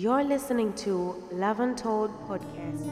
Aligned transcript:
You're 0.00 0.22
listening 0.22 0.72
to 0.84 1.16
Love 1.32 1.58
Untold 1.58 2.10
Podcast. 2.28 2.88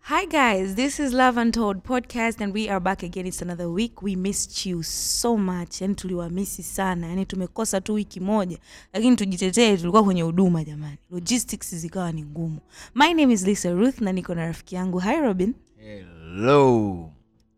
Hi 0.00 0.24
guys, 0.24 0.74
this 0.74 0.98
is 0.98 1.12
Love 1.12 1.36
Untold 1.36 1.84
podcast 1.84 2.40
and 2.40 2.52
we 2.52 2.68
are 2.68 2.80
back 2.80 3.04
again. 3.04 3.24
It's 3.26 3.40
another 3.40 3.70
week. 3.70 4.02
We 4.02 4.16
missed 4.16 4.66
you 4.66 4.82
so 4.82 5.36
much. 5.36 5.80
Yani 5.82 5.94
tuliwamisi 5.94 6.62
sana. 6.62 7.06
Yani 7.06 7.26
tumekosa 7.26 7.80
tu 7.80 7.94
wiki 7.94 8.20
moja. 8.20 8.58
Lakini 8.92 9.16
tujitetee 9.16 9.76
tulikuwa 9.76 10.04
kwenye 10.04 10.22
huduma 10.22 10.64
jamani. 10.64 10.98
Logistics 11.10 11.74
zikawa 11.74 12.12
ni 12.12 12.24
ngumu. 12.24 12.58
My 12.94 13.14
name 13.14 13.32
is 13.34 13.42
Lisa 13.46 13.70
Ruth 13.72 14.00
na 14.00 14.12
niko 14.12 14.34
na 14.34 14.46
rafiki 14.46 14.74
yangu. 14.74 14.98
Hi 14.98 15.16
Robin. 15.20 15.54
hello 15.76 17.10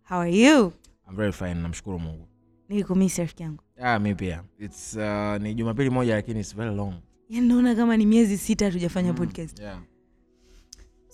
How 0.08 0.18
are 0.20 0.36
you? 0.42 0.72
I'm 1.08 1.16
very 1.16 1.32
fine 1.32 1.54
namshukuru 1.54 1.98
mungu 1.98 2.28
Nilikumisi 2.68 3.20
rafiki 3.20 3.42
yangu. 3.42 3.62
Ah, 3.82 3.98
mi 3.98 4.14
pia 4.14 4.42
its 4.58 4.96
uh, 4.96 5.36
ni 5.42 5.54
jumapili 5.54 5.90
moja 5.90 6.14
lakini 6.14 6.40
its 6.40 6.56
very 6.56 6.74
long 6.76 6.94
naona 7.28 7.74
kama 7.74 7.96
ni 7.96 8.06
miezi 8.06 8.38
sita 8.38 8.64
hatujafanya 8.64 9.12
podcast. 9.12 9.58
yeah. 9.60 9.80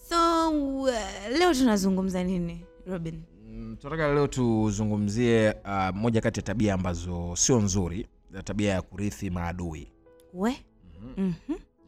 So 0.08 0.50
uh, 0.80 0.90
leo 1.38 1.54
tunazungumza 1.54 2.24
nini 2.24 2.64
Robin? 2.86 3.22
Mm, 3.48 3.76
tunataka 3.80 4.14
leo 4.14 4.26
tuzungumzie 4.26 5.54
uh, 5.64 5.96
moja 5.96 6.20
kati 6.20 6.40
ya 6.40 6.44
tabia 6.46 6.74
ambazo 6.74 7.36
sio 7.36 7.60
nzuri 7.60 8.06
tabia 8.44 8.70
ya 8.70 8.82
kurithi 8.82 9.30
maadui 9.30 9.92
We? 10.34 10.56
Mhm. 11.16 11.32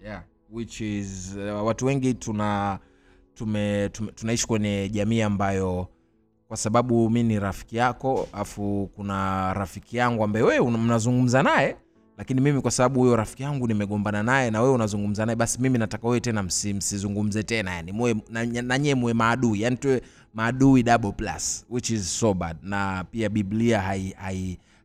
yeah. 0.04 0.24
which 0.50 0.80
is 0.80 1.36
uh, 1.36 1.66
watu 1.66 1.86
wengi 1.86 2.14
tuna 2.14 2.78
tume, 3.34 3.88
tume, 3.88 4.12
tunaishi 4.12 4.46
kwenye 4.46 4.88
jamii 4.88 5.20
ambayo 5.22 5.88
kwa 6.50 6.56
sababu 6.56 7.10
mi 7.10 7.22
ni 7.22 7.40
rafiki 7.40 7.76
yako 7.76 8.28
afu 8.32 8.90
kuna 8.96 9.54
rafiki 9.54 9.96
yangu 9.96 10.24
ambaye 10.24 10.44
wewe 10.44 10.70
mnazungumza 10.70 11.42
naye 11.42 11.76
lakini 12.18 12.40
mimi 12.40 12.60
kwa 12.60 12.70
sababu 12.70 13.00
huyo 13.00 13.16
rafiki 13.16 13.42
yangu 13.42 13.66
nimegombana 13.68 14.22
naye 14.22 14.50
na 14.50 14.60
wewe 14.62 14.74
unazungumza 14.74 15.26
naye 15.26 15.36
basi 15.36 15.60
mimi 15.62 15.78
nataka 15.78 16.08
wewe 16.08 16.20
tena 16.20 16.42
msi, 16.42 16.74
msizungumze 16.74 17.42
tena 17.42 17.74
yani 17.74 17.92
muwe 17.92 18.14
na, 18.30 18.44
na 18.44 18.78
nyie 18.78 18.94
muwe 18.94 19.12
maadui 19.14 19.60
yani 19.62 19.76
tuwe 19.76 20.02
maadui 20.34 20.82
double 20.82 21.12
plus 21.12 21.66
which 21.70 21.90
is 21.90 22.18
so 22.20 22.34
bad. 22.34 22.56
Na 22.62 23.04
pia 23.10 23.28
biblia 23.28 23.80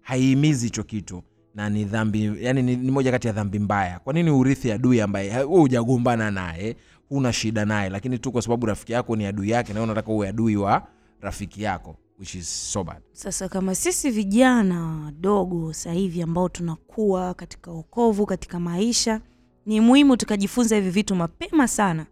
haihimizi 0.02 0.60
hai, 0.62 0.68
hicho 0.68 0.84
kitu 0.84 1.24
na 1.56 1.70
ni 1.70 1.84
dhambi 1.86 2.32
yani 2.42 2.62
ni, 2.62 2.76
ni 2.76 2.92
moja 2.92 3.12
kati 3.12 3.28
ya 3.28 3.34
dhambi 3.34 3.60
mbaya. 3.60 4.00
Kwa 4.00 4.14
nini 4.14 4.30
urithi 4.32 4.72
adui 4.72 5.02
ambaye 5.02 5.30
ha- 5.30 5.40
wewe 5.40 5.60
hujagombana 5.60 6.32
naye 6.32 6.76
huna 7.10 7.34
shida 7.34 7.66
naye 7.66 7.90
lakini 7.90 8.20
tu 8.20 8.32
kwa 8.32 8.42
sababu 8.42 8.66
rafiki 8.66 8.94
yako 8.94 9.16
ni 9.16 9.26
adui 9.26 9.50
yake 9.50 9.74
na 9.74 9.82
unataka 9.84 10.12
uwe 10.12 10.28
adui 10.30 10.56
wa 10.56 10.88
rafiki 11.26 11.64
yako 11.64 11.96
which 12.20 12.36
is 12.36 12.72
so 12.74 12.84
bad 12.84 13.02
Sasa 13.12 13.50
kama 13.50 13.76
sisi 13.76 14.10
vijana 14.12 15.02
wadogo 15.06 15.74
sasa 15.74 15.92
hivi 15.92 16.22
ambao 16.22 16.50
tunakuwa 16.50 17.34
katika 17.34 17.72
wokovu, 17.72 18.26
katika 18.26 18.60
maisha, 18.60 19.22
ni 19.66 19.82
muhimu 19.82 20.18
tukajifunza 20.18 20.76
hivi 20.76 20.90
vitu 20.90 21.16
mapema 21.16 21.68
sana, 21.68 22.06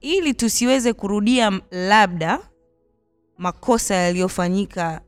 ili 0.00 0.34
tusiweze 0.34 0.92
kurudia 0.92 1.60
labda 1.70 2.40
makosa 3.38 3.94
yaliyofanyika 3.94 5.00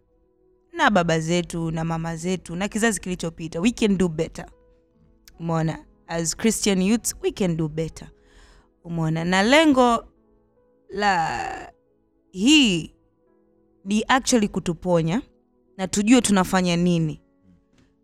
na 0.72 0.90
baba 0.90 1.20
zetu 1.20 1.70
na 1.70 1.84
mama 1.84 2.16
zetu 2.16 2.56
na 2.56 2.68
kizazi 2.68 3.00
kilichopita. 3.00 3.60
We 3.60 3.70
can 3.70 3.98
do 3.98 4.08
better. 4.08 4.46
Umeona, 5.40 5.84
as 6.06 6.36
Christian 6.36 6.82
youths 6.82 7.14
we 7.22 7.30
can 7.32 7.56
do 7.56 7.68
better. 7.68 8.08
Umeona, 8.84 9.24
na 9.24 9.42
lengo 9.42 10.04
la 10.88 11.72
hii 12.30 12.95
ni 13.86 14.04
actually 14.08 14.48
kutuponya 14.48 15.22
na 15.76 15.88
tujue 15.88 16.20
tunafanya 16.20 16.76
nini. 16.76 17.20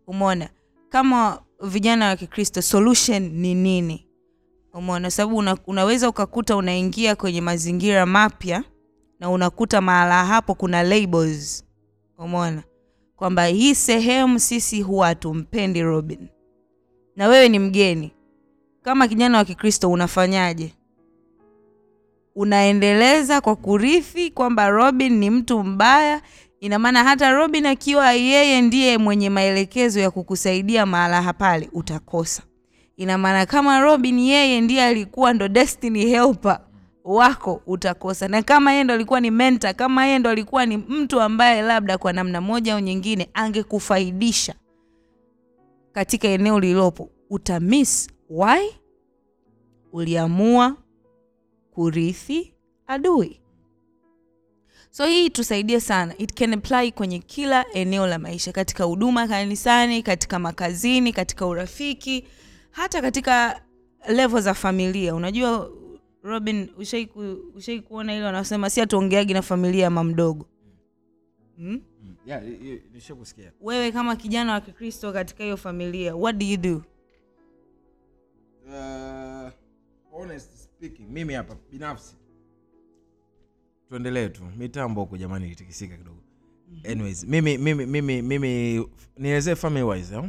Umeona? 0.07 0.49
Kama 0.89 1.43
vijana 1.63 2.07
wa 2.07 2.15
kikristo 2.15 2.61
solution 2.61 3.29
ni 3.29 3.55
nini? 3.55 4.07
Umeona? 4.73 5.11
Sababu 5.11 5.37
una, 5.37 5.57
unaweza 5.67 6.09
ukakuta 6.09 6.55
unaingia 6.55 7.15
kwenye 7.15 7.41
mazingira 7.41 8.05
mapya 8.05 8.63
na 9.19 9.29
unakuta 9.29 9.81
mahala 9.81 10.25
hapo 10.25 10.55
kuna 10.55 10.83
labels. 10.83 11.65
Umeona? 12.17 12.63
Kwamba 13.15 13.45
hii 13.45 13.75
sehemu 13.75 14.39
sisi 14.39 14.81
huwa 14.81 15.07
hatumpendi 15.07 15.81
robin. 15.81 16.27
Na 17.15 17.27
wewe 17.27 17.49
ni 17.49 17.59
mgeni. 17.59 18.11
Kama 18.81 19.07
kijana 19.07 19.37
wa 19.37 19.45
kikristo 19.45 19.91
unafanyaje 19.91 20.73
unaendeleza 22.35 23.41
kwa 23.41 23.55
kurithi 23.55 24.31
kwamba 24.31 24.69
robin 24.69 25.13
ni 25.17 25.29
mtu 25.29 25.63
mbaya. 25.63 26.21
Ina 26.59 26.79
maana 26.79 27.03
hata 27.03 27.31
robin 27.31 27.65
akiwa 27.65 28.13
yeye 28.13 28.61
ndiye 28.61 28.97
mwenye 28.97 29.29
maelekezo 29.29 29.99
ya 29.99 30.11
kukusaidia 30.11 30.85
mahala 30.85 31.33
pale 31.33 31.69
utakosa. 31.73 32.43
Ina 32.97 33.17
maana 33.17 33.45
kama 33.45 33.79
robin 33.79 34.19
yeye 34.19 34.61
ndiye 34.61 34.83
alikuwa 34.85 35.33
ndo 35.33 35.47
destiny 35.47 36.05
helper 36.05 36.59
wako 37.03 37.61
utakosa. 37.67 38.27
Na 38.27 38.41
kama 38.41 38.71
yeye 38.71 38.83
ndo 38.83 38.93
alikuwa 38.93 39.19
ni 39.21 39.31
mentor 39.31 39.73
kama 39.73 40.05
yeye 40.05 40.19
ndo 40.19 40.29
alikuwa 40.29 40.65
ni 40.65 40.77
mtu 40.77 41.21
ambaye 41.21 41.61
labda 41.61 41.97
kwa 41.97 42.13
namna 42.13 42.41
moja 42.41 42.73
au 42.73 42.79
nyingine 42.79 43.29
angekufaidisha 43.33 44.53
katika 45.91 46.27
eneo 46.27 46.59
lililopo 46.59 47.09
utamiss 47.29 48.09
why 48.29 48.61
uliamua 49.91 50.75
kurithi 51.75 52.53
adui. 52.87 53.39
So 54.91 55.05
hii 55.05 55.29
tusaidie 55.29 55.79
sana. 55.79 56.17
It 56.17 56.33
can 56.33 56.53
apply 56.53 56.91
kwenye 56.91 57.19
kila 57.19 57.65
eneo 57.73 58.07
la 58.07 58.19
maisha 58.19 58.51
katika 58.51 58.83
huduma 58.83 59.27
kanisani 59.27 60.03
katika 60.03 60.39
makazini 60.39 61.13
katika 61.13 61.45
urafiki 61.47 62.27
hata 62.71 63.01
katika 63.01 63.61
level 64.09 64.41
za 64.41 64.53
familia. 64.53 65.15
Unajua 65.15 65.71
robin 66.23 66.69
ushai, 66.77 67.05
ku, 67.05 67.37
ushai 67.55 67.81
kuona 67.81 68.15
ile 68.15 68.25
wanasema 68.25 68.69
si 68.69 68.79
hatuongeagi 68.79 69.33
na 69.33 69.41
familia 69.41 69.87
ama 69.87 70.03
mdogo. 70.03 70.45
Hmm? 71.57 71.81
yeah, 72.25 72.43
nishakusikia. 72.93 73.51
Wewe 73.61 73.91
kama 73.91 74.15
kijana 74.15 74.53
wa 74.53 74.61
kikristo 74.61 75.13
katika 75.13 75.43
hiyo 75.43 75.57
familia 75.57 76.15
what 76.15 76.35
do 76.37 76.45
you 76.45 76.57
do? 76.57 76.83
Uh, 78.67 79.51
honest 80.11 80.52
speaking 80.83 81.07
mimi 81.09 81.33
hapa 81.33 81.55
binafsi. 81.71 82.15
Tuendelee 83.89 84.29
tu. 84.29 84.43
Mitambo 84.57 85.01
huko 85.01 85.17
jamani 85.17 85.45
ilitikisika 85.45 85.97
kidogo. 85.97 86.19
Anyways 86.91 87.23
mimi 87.23 87.57
mimi 87.57 87.85
mimi 87.85 88.21
mimi 88.21 88.85
nielezee 89.17 89.55
family 89.55 89.83
wise 89.83 90.15
eh? 90.15 90.23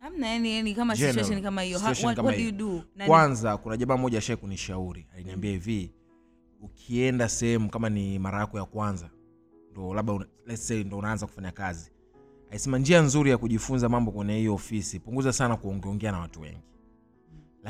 amna 0.00 0.26
yani, 0.26 0.54
yani 0.56 0.74
kama 0.74 0.96
General, 0.96 1.14
situation 1.14 1.42
kama 1.42 1.62
hiyo. 1.62 1.78
What, 1.78 2.02
what 2.04 2.36
do 2.36 2.42
you 2.42 2.52
do? 2.52 2.82
Nani- 2.96 3.06
kwanza 3.08 3.56
kuna 3.56 3.76
jamaa 3.76 3.96
mmoja 3.96 4.18
ashai 4.18 4.36
kunishauri. 4.36 5.06
Aliniambia 5.14 5.50
hivi 5.50 5.90
ukienda 6.62 7.28
sehemu 7.28 7.70
kama 7.70 7.88
ni 7.88 8.18
mara 8.18 8.38
yako 8.40 8.58
ya 8.58 8.64
kwanza 8.64 9.10
ndo 9.72 9.94
labda 9.94 10.26
let's 10.46 10.66
say 10.68 10.84
ndo 10.84 10.98
unaanza 10.98 11.26
kufanya 11.26 11.50
kazi. 11.50 11.90
Aisema 12.50 12.78
njia 12.78 13.00
nzuri 13.02 13.30
ya 13.30 13.38
kujifunza 13.38 13.88
mambo 13.88 14.12
kwenye 14.12 14.38
hiyo 14.38 14.54
ofisi 14.54 15.00
punguza 15.00 15.32
sana 15.32 15.56
kuongeongea 15.56 16.12
na 16.12 16.18
watu 16.18 16.40
wengi 16.40 16.62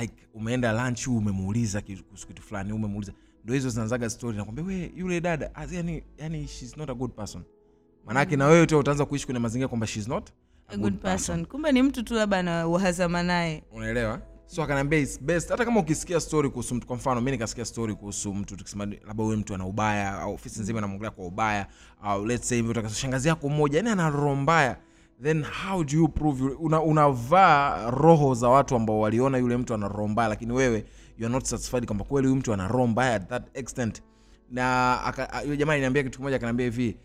like 0.01 0.15
umeenda 0.35 0.73
lunch 0.85 1.07
huu 1.07 1.17
umemuuliza 1.19 1.81
kuhusu 1.81 2.27
kitu 2.27 2.43
fulani 2.43 2.73
umemuuliza. 2.73 3.13
Ndo 3.45 3.55
hizo 3.55 3.69
zinazaga 3.71 4.11
story 4.11 4.37
nakwambia 4.37 4.65
we 4.65 4.93
yule 4.97 5.21
dada 5.21 5.55
as 5.55 5.73
yani, 5.73 6.03
yani 6.19 6.47
she's 6.49 6.77
not 6.77 6.91
a 6.91 6.95
good 6.95 7.11
person. 7.13 7.43
Manake 8.07 8.37
na 8.37 8.47
wewe 8.47 8.67
tu 8.67 8.79
utaanza 8.79 9.05
kuishi 9.05 9.25
kwenye 9.27 9.39
mazingira 9.41 9.69
kwamba 9.69 9.87
she's 9.87 10.09
not 10.09 10.31
a 10.69 10.77
good 10.77 10.95
person. 10.99 11.47
kumbe 11.47 11.73
ni 11.73 11.83
mtu 11.83 12.03
tu 12.03 12.15
labda 12.15 12.43
na 12.43 12.69
uhazama 12.69 13.23
naye. 13.23 13.65
Unaelewa? 13.73 14.21
So 14.47 14.63
akaniambia 14.63 14.99
it's 14.99 15.21
best. 15.23 15.49
Hata 15.51 15.65
kama 15.65 15.81
ukisikia 15.81 16.21
story 16.21 16.51
kuhusu 16.51 16.75
mtu 16.75 16.87
kwa 16.87 16.97
mfano 16.97 17.21
mi 17.21 17.31
nikasikia 17.31 17.65
story 17.65 17.95
kuhusu 17.95 18.35
mtu 18.35 18.57
tukisema 18.57 18.87
labda 19.07 19.25
huyu 19.25 19.37
mtu 19.39 19.55
ana 19.55 19.67
ubaya 19.67 20.13
au 20.21 20.35
ofisi 20.35 20.61
nzima 20.61 20.79
inamwongelea 20.79 21.11
kwa 21.11 21.27
ubaya 21.27 21.67
au 22.03 22.27
let's 22.27 22.49
say 22.49 22.65
shangazi 22.95 23.29
yako 23.29 23.49
mmoja 23.49 23.77
yani 23.79 23.91
ana 23.91 24.11
roho 24.11 24.37
mbaya 24.37 24.77
then 25.23 25.45
how 25.45 25.85
do 25.85 25.97
you 25.97 26.09
prove 26.09 26.45
una, 26.61 26.83
unavaa 26.83 27.91
roho 27.91 28.35
za 28.35 28.49
watu 28.49 28.77
ambao 28.77 29.01
waliona 29.01 29.39
yule 29.39 29.57
mtu 29.57 29.75
ana 29.75 29.89
roho 29.89 30.09
mbaya 30.09 30.29
lakini 30.29 30.53
wewe 30.53 30.85
you 31.19 31.27
are 31.27 31.33
not 31.33 31.45
satisfied 31.45 31.87
kwamba 31.87 32.05
kweli 32.05 32.29
huyu 32.29 32.39
mtu 32.39 32.53
ana 32.53 32.69
roho 32.69 32.87
mbaya 32.87 33.15
at 33.15 33.29
that 33.29 33.57
extent? 33.59 34.03
Na 34.51 34.99
yule 35.45 35.57
jamaa 35.57 35.73
aliniambia 35.73 36.03
kitu 36.03 36.19
kimoja 36.19 36.37
akaniambia 36.37 36.67
hivi 36.67 36.97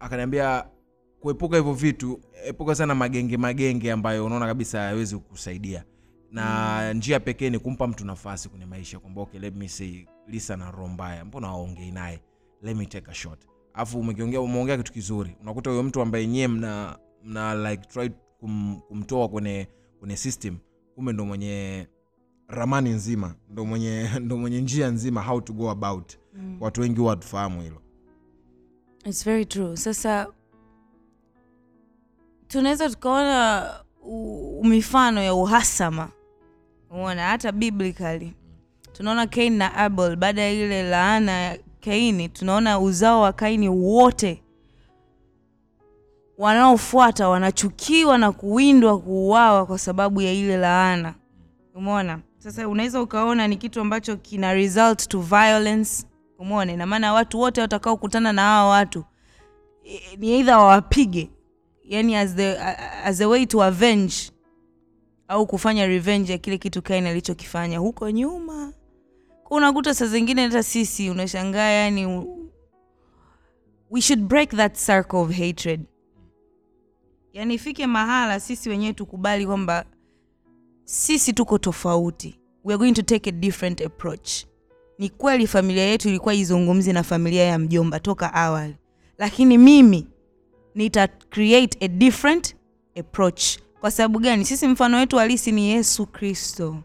akaniambia 0.00 0.64
kuepuka 1.20 1.56
hivyo 1.56 1.72
vitu 1.72 2.20
epuka 2.46 2.74
sana 2.74 2.94
magenge 2.94 3.36
magenge 3.36 3.92
ambayo 3.92 4.26
unaona 4.26 4.46
kabisa 4.46 4.78
hayawezi 4.78 5.16
kukusaidia. 5.16 5.84
Na 6.32 6.78
mm. 6.92 6.96
njia 6.98 7.20
pekee 7.20 7.50
ni 7.50 7.58
kumpa 7.58 7.86
mtu 7.86 8.06
nafasi 8.06 8.48
kwenye 8.48 8.66
maisha 8.66 8.98
kwamba 8.98 9.20
okay, 9.22 9.40
let 9.40 9.54
me 9.56 9.68
say 9.68 10.04
lisa 10.28 10.56
na 10.56 10.70
roho 10.70 10.88
mbaya 10.88 11.24
mbona 11.24 11.48
waongei 11.48 11.90
naye? 11.90 12.20
Let 12.62 12.76
me 12.76 12.86
take 12.86 13.10
a 13.10 13.14
shot. 13.14 13.38
Alafu 13.74 13.98
umeongea 14.00 14.76
kitu 14.76 14.92
kizuri 14.92 15.36
unakuta 15.42 15.70
huyo 15.70 15.82
mtu 15.82 16.00
ambaye 16.02 16.26
nyie 16.26 16.48
mna 16.48 16.98
mna 17.24 17.70
like 17.70 17.86
try 17.88 18.10
kum, 18.40 18.80
kumtoa 18.88 19.28
kwenye 19.28 19.68
kwenye 19.98 20.16
system 20.16 20.56
kumbe 20.94 21.12
ndo 21.12 21.24
mwenye 21.26 21.86
ramani 22.48 22.90
nzima 22.90 23.34
ndo 23.50 23.64
mwenye 23.64 24.08
ndo 24.20 24.36
mwenye 24.38 24.60
njia 24.60 24.88
nzima 24.88 25.22
how 25.22 25.40
to 25.40 25.52
go 25.52 25.70
about. 25.70 26.12
Mm. 26.34 26.56
watu 26.60 26.80
wengi 26.80 27.00
huwa 27.00 27.10
hatufahamu 27.10 27.62
hilo. 27.62 27.82
It's 29.04 29.24
very 29.24 29.44
true. 29.46 29.76
Sasa 29.76 30.26
tunaweza 32.48 32.90
tukaona 32.90 33.70
mifano 34.62 35.22
ya 35.22 35.34
uhasama. 35.34 36.10
Uona 36.90 37.26
hata 37.26 37.52
biblically. 37.52 38.34
Tunaona 38.92 39.26
kain 39.26 39.52
na 39.52 39.74
abel 39.74 40.16
baada 40.16 40.42
ya 40.42 40.50
ile 40.52 40.82
laana 40.82 41.32
ya 41.32 41.58
kaini 41.80 42.28
tunaona 42.28 42.80
uzao 42.80 43.20
wa 43.20 43.32
kaini 43.32 43.68
wote 43.68 44.42
wanaofuata 46.38 47.28
wanachukiwa 47.28 48.18
na 48.18 48.32
kuwindwa 48.32 49.00
kuuawa 49.00 49.66
kwa 49.66 49.78
sababu 49.78 50.22
ya 50.22 50.32
ile 50.32 50.56
laana. 50.56 51.14
Umeona? 51.74 52.20
Sasa 52.38 52.68
unaweza 52.68 53.02
ukaona 53.02 53.48
ni 53.48 53.56
kitu 53.56 53.80
ambacho 53.80 54.16
kina 54.16 54.52
result 54.54 55.08
to 55.08 55.20
violence. 55.20 56.06
Umeona? 56.38 56.72
Ina 56.72 56.86
maana 56.86 57.12
watu 57.12 57.40
wote 57.40 57.60
watakaokutana 57.60 58.32
na 58.32 58.42
hawa 58.42 58.70
watu 58.70 59.04
ni 60.18 60.30
either 60.38 60.54
wawapige 60.54 61.30
yani 61.84 62.16
as 62.16 62.34
the, 62.34 62.58
as 63.04 63.20
a 63.20 63.28
way 63.28 63.46
to 63.46 63.62
avenge 63.62 64.14
au 65.28 65.46
kufanya 65.46 65.86
revenge 65.86 66.32
ya 66.32 66.38
kile 66.38 66.58
kitu 66.58 66.82
kaini 66.82 67.08
alichokifanya 67.08 67.78
huko 67.78 68.10
nyuma. 68.10 68.72
Unakuta 69.50 69.94
saa 69.94 70.06
zingine 70.06 70.42
hata 70.42 70.62
sisi 70.62 71.10
unashangaa 71.10 71.68
yani 71.70 72.06
we 73.90 74.00
should 74.00 74.22
break 74.22 74.50
that 74.50 74.74
circle 74.86 75.18
of 75.18 75.30
hatred 75.38 75.80
yani 77.34 77.54
ifike 77.54 77.86
mahala 77.86 78.40
sisi 78.40 78.68
wenyewe 78.68 78.92
tukubali 78.92 79.46
kwamba 79.46 79.84
sisi 80.84 81.32
tuko 81.32 81.58
tofauti. 81.58 82.38
We 82.64 82.74
are 82.74 82.78
going 82.78 82.92
to 82.92 83.02
take 83.02 83.30
a 83.30 83.32
different 83.32 83.80
approach. 83.80 84.30
Ni 84.98 85.08
kweli 85.08 85.46
familia 85.46 85.82
yetu 85.84 86.08
ilikuwa 86.08 86.34
izungumzi 86.34 86.92
na 86.92 87.02
familia 87.02 87.44
ya 87.44 87.58
mjomba 87.58 88.00
toka 88.00 88.34
awali. 88.34 88.76
Lakini 89.18 89.58
mimi 89.58 90.06
nita 90.74 91.08
create 91.08 91.78
a 91.84 91.88
different 91.88 92.56
approach. 92.98 93.42
Kwa 93.80 93.90
sababu 93.90 94.18
gani? 94.18 94.44
Sisi 94.44 94.66
mfano 94.68 94.96
wetu 94.96 95.16
halisi 95.16 95.52
ni 95.52 95.68
yesu 95.68 96.06
kristo. 96.06 96.76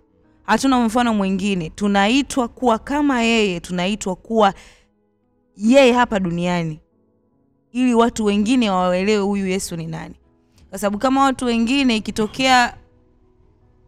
Hatuna 0.43 0.79
mfano 0.85 1.13
mwingine. 1.13 1.69
Tunaitwa 1.69 2.47
kuwa 2.47 2.79
kama 2.79 3.21
yeye 3.21 3.59
tunaitwa 3.59 4.15
kuwa 4.15 4.53
yeye 5.57 5.91
hapa 5.93 6.19
duniani. 6.19 6.79
Ili 7.71 7.93
watu 7.93 8.25
wengine 8.25 8.69
waelewe 8.69 9.23
huyu 9.23 9.47
yesu 9.47 9.75
ni 9.75 9.87
nani 9.87 10.15
kwa 10.69 10.79
sababu 10.79 10.97
kama 10.97 11.23
watu 11.23 11.45
wengine 11.45 11.95
ikitokea 11.95 12.77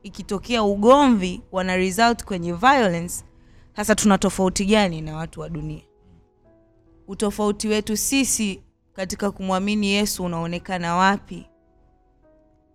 ikitokea 0.04 0.64
ugomvi 0.64 1.42
wana 1.52 1.76
result 1.76 2.24
kwenye 2.24 2.54
violence 2.54 3.24
sasa 3.76 3.96
tuna 3.96 4.18
tofauti 4.18 4.66
gani 4.66 5.02
na 5.02 5.16
watu 5.16 5.40
wa 5.42 5.50
dunia? 5.50 5.82
Utofauti 7.08 7.68
wetu 7.68 7.98
sisi 7.98 8.64
katika 8.94 9.32
kumwamini 9.32 9.88
yesu 9.88 10.24
unaonekana 10.24 10.96
wapi? 10.96 11.46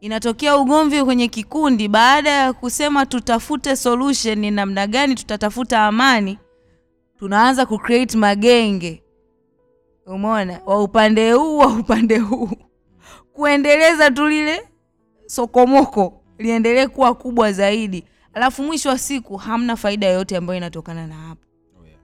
Inatokea 0.01 0.57
ugomvi 0.57 1.05
kwenye 1.05 1.29
kikundi 1.29 1.89
baada 1.89 2.31
ya 2.31 2.53
kusema 2.53 3.07
tutafute 3.07 3.77
solution 3.77 4.39
ni 4.39 4.51
namna 4.51 4.87
gani 4.87 5.15
tutatafuta 5.15 5.87
amani 5.87 6.39
tunaanza 7.19 7.67
kucreate 7.67 8.19
magenge. 8.19 9.03
Umeona? 10.07 10.61
Wa 10.67 10.83
upande 10.83 11.33
huu 11.33 11.59
wa 11.59 11.67
upande 11.67 12.19
huu 12.19 12.51
kuendeleza 13.37 14.11
tu 14.11 14.29
lile 14.29 14.69
sokomoko 15.27 16.23
liendelee 16.39 16.87
kuwa 16.87 17.15
kubwa 17.15 17.53
zaidi. 17.53 18.05
Alafu 18.35 18.63
mwisho 18.63 18.89
wa 18.89 18.99
siku 18.99 19.37
hamna 19.37 19.77
faida 19.77 20.07
yoyote 20.07 20.37
ambayo 20.37 20.57
inatokana 20.57 21.07
na 21.07 21.15
hapo. 21.15 21.41
Oh, 21.81 21.87
yeah. 21.87 21.99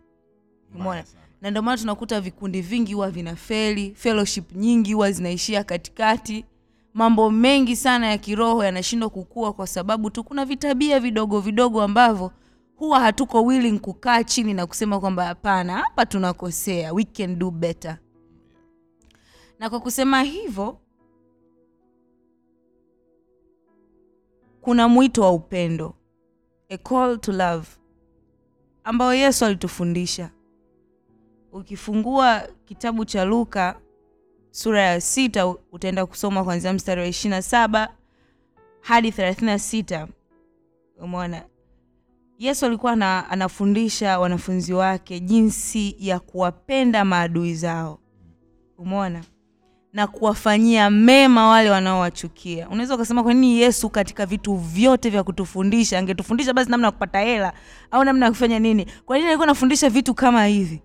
Umeona? 0.75 1.05
Na 1.41 1.51
ndio 1.51 1.63
maana 1.63 1.79
tunakuta 1.79 2.21
vikundi 2.21 2.61
vingi 2.63 2.95
huwa 2.95 3.11
vinafeli 3.11 3.95
fellowship 3.95 4.53
nyingi 4.57 4.93
huwa 4.93 5.13
zinaishia 5.13 5.65
katikati. 5.65 6.45
Mambo 6.95 7.31
mengi 7.31 7.77
sana 7.77 8.07
ya 8.07 8.19
kiroho 8.19 8.65
yanashindwa 8.65 9.11
kukua 9.11 9.53
kwa 9.53 9.67
sababu 9.67 10.11
tu 10.11 10.25
kuna 10.25 10.45
vitabia 10.45 11.01
vidogo 11.01 11.41
vidogo 11.41 11.83
ambavyo 11.83 12.33
huwa 12.77 13.01
hatuko 13.01 13.45
willing 13.45 13.79
kukaa 13.79 14.25
chini 14.25 14.55
na 14.55 14.67
kusema 14.67 15.01
kwamba 15.01 15.25
hapana 15.25 15.73
hapa 15.79 16.07
tunakosea. 16.07 16.93
We 16.93 17.05
can 17.05 17.39
do 17.39 17.51
better. 17.51 17.99
Na 19.59 19.71
kwa 19.71 19.81
kusema 19.81 20.23
hivyo 20.23 20.79
kuna 24.63 24.89
mwito 24.89 25.23
wa 25.23 25.31
upendo 25.33 25.95
a 26.69 26.79
call 26.79 27.19
to 27.19 27.33
love 27.33 27.67
ambao 28.85 29.15
yesu 29.15 29.45
alitufundisha. 29.45 30.31
Ukifungua 31.53 32.49
kitabu 32.65 33.05
cha 33.05 33.25
luka 33.25 33.81
sura 34.51 34.83
ya 34.83 35.01
sita 35.01 35.47
utaenda 35.47 36.07
kusoma 36.07 36.45
kuanzia 36.45 36.73
mstari 36.73 37.01
wa 37.01 37.07
ishiri 37.07 37.31
na 37.31 37.43
saba 37.43 37.95
hadi 38.81 39.13
thelathini 39.13 39.47
na 39.47 39.59
sita. 39.59 40.09
Umeona? 40.99 41.43
Yesu 42.39 42.67
alikuwa 42.67 42.97
na, 42.97 43.31
anafundisha 43.31 44.19
wanafunzi 44.19 44.73
wake 44.73 45.21
jinsi 45.21 45.97
ya 45.99 46.21
kuwapenda 46.21 47.05
maadui 47.05 47.55
zao. 47.55 47.99
Umeona 48.79 49.25
na 49.93 50.07
kuwafanyia 50.07 50.91
mema 50.91 51.47
wale 51.49 51.71
wanaowachukia. 51.71 52.69
Unaweza 52.69 52.95
ukasema 52.95 53.23
kwa 53.23 53.35
nini 53.35 53.61
yesu 53.61 53.89
katika 53.91 54.27
vitu 54.27 54.55
vyote 54.55 55.11
vya 55.11 55.25
kutufundisha 55.25 55.99
angetufundisha 55.99 56.53
basi 56.53 56.71
namna 56.71 56.87
ya 56.87 56.91
kupata 56.93 57.21
hela 57.21 57.53
au 57.91 58.05
namna 58.05 58.27
ya 58.27 58.33
kufanya 58.33 58.59
nini? 58.59 58.87
Kwa 59.07 59.17
nini 59.17 59.29
alikuwa 59.29 59.47
anafundisha 59.47 59.91
vitu 59.91 60.15
kama 60.15 60.47
hivi? 60.47 60.83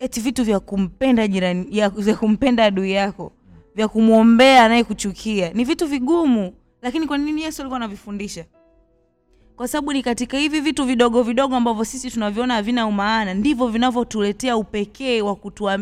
Eti 0.00 0.20
vitu 0.20 0.44
vya 0.44 0.60
kumpenda 0.60 1.28
jirani 1.28 1.66
ya, 1.70 1.88
vya 1.88 2.16
kumpenda 2.16 2.64
adui 2.64 2.92
yako 2.92 3.32
vya 3.74 3.88
kumwombea 3.88 4.64
anayekuchukia 4.64 5.52
ni 5.52 5.64
vitu 5.64 5.86
vigumu. 5.86 6.52
Lakini 6.82 7.06
kwa 7.06 7.18
nini 7.18 7.42
yesu 7.42 7.62
alikuwa 7.62 7.76
anavifundisha? 7.76 8.44
Kwa 9.56 9.68
sababu 9.68 9.92
ni 9.92 10.02
katika 10.02 10.38
hivi 10.38 10.60
vitu 10.60 10.84
vidogo 10.84 11.22
vidogo 11.22 11.56
ambavyo 11.56 11.84
sisi 11.84 12.10
tunaviona 12.10 12.54
havina 12.54 12.86
umaana 12.86 13.34
ndivyo 13.34 13.66
vinavyotuletea 13.66 14.56
upekee 14.56 15.22
wa 15.22 15.36
kutua, 15.36 15.78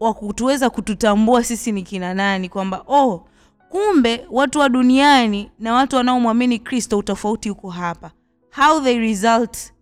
wa 0.00 0.14
kutuweza 0.14 0.70
kututambua 0.70 1.44
sisi 1.44 1.72
ni 1.72 1.82
kina 1.82 2.14
nani 2.14 2.48
kwamba 2.48 2.84
oh 2.86 3.26
kumbe 3.68 4.26
watu 4.30 4.58
wa 4.58 4.68
duniani 4.68 5.50
na 5.58 5.72
watu 5.74 5.96
wanaomwamini 5.96 6.58
kristo 6.58 6.98
utofauti 6.98 7.50
uko 7.50 7.70
hapa. 7.70 8.10
How 8.56 8.80
they 8.80 8.98
result 8.98 9.72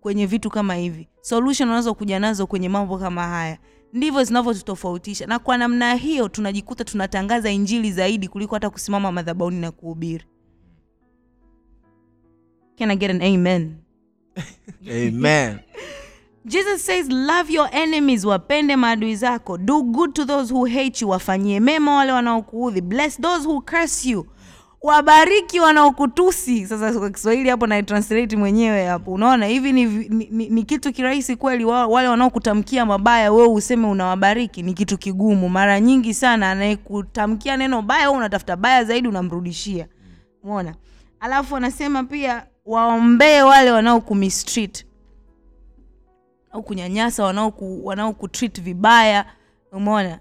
kwenye 0.00 0.26
vitu 0.26 0.50
kama 0.50 0.74
hivi? 0.74 1.08
Solution 1.20 1.68
wanazokuja 1.68 2.18
nazo 2.20 2.46
kwenye 2.46 2.68
mambo 2.68 2.98
kama 2.98 3.28
haya. 3.28 3.58
Ndivyo 3.92 4.24
zinavyotutofautisha. 4.24 5.26
Na 5.26 5.38
kwa 5.38 5.58
namna 5.58 5.94
hiyo 5.94 6.28
tunajikuta 6.28 6.84
tunatangaza 6.84 7.50
injili 7.50 7.92
zaidi 7.92 8.28
kuliko 8.28 8.54
hata 8.54 8.70
kusimama 8.70 9.12
madhabauni 9.12 9.60
na 9.60 9.70
kuhubiri. 9.70 10.24
Can 12.78 12.90
i 12.90 12.96
get 12.96 13.10
an 13.10 13.22
amen? 13.22 13.76
Amen 15.08 15.58
jesus 16.44 16.86
says 16.86 17.08
love 17.10 17.52
your 17.52 17.68
enemies 17.72 18.24
wapende 18.24 18.76
maadui 18.76 19.16
zako. 19.16 19.58
Do 19.58 19.82
good 19.82 20.12
to 20.14 20.24
those 20.24 20.54
who 20.54 20.64
hate 20.64 21.04
you 21.04 21.08
wafanyie 21.08 21.60
mema 21.60 21.96
wale 21.96 22.12
wanaokuudhi. 22.12 22.80
Bless 22.80 23.20
those 23.20 23.48
who 23.48 23.60
curse 23.60 24.10
you. 24.10 24.26
Wabariki 24.82 25.60
wanaokutusi. 25.60 26.66
Sasa 26.66 26.98
kwa 26.98 27.10
kiswahili 27.10 27.48
hapo 27.48 27.66
naitranslate 27.66 28.36
mwenyewe 28.36 28.86
hapo. 28.86 29.12
Unaona 29.12 29.46
hivi 29.46 29.72
ni, 29.72 29.84
ni, 29.84 30.28
ni, 30.30 30.48
ni 30.48 30.62
kitu 30.62 30.92
kirahisi 30.92 31.36
kweli 31.36 31.64
wale 31.64 32.08
wanaokutamkia 32.08 32.86
mabaya 32.86 33.32
wewe 33.32 33.48
useme 33.48 33.86
unawabariki? 33.86 34.62
Ni 34.62 34.74
kitu 34.74 34.98
kigumu. 34.98 35.48
Mara 35.48 35.80
nyingi 35.80 36.14
sana 36.14 36.50
anayekutamkia 36.50 37.56
neno 37.56 37.82
baya 37.82 38.06
wewe 38.08 38.16
unatafuta 38.18 38.56
baya 38.56 38.84
zaidi 38.84 39.08
unamrudishia. 39.08 39.86
Umeona? 40.42 40.74
Alafu 41.20 41.56
anasema 41.56 42.04
pia 42.04 42.46
waombee 42.66 43.40
wale 43.42 43.70
wanaokumistreat 43.70 44.84
au 46.54 46.62
kunyanyasa 46.62 47.22
wanaoku- 47.24 47.80
wanaokutreat 47.84 48.60
vibaya. 48.60 49.34
Umeona? 49.72 50.20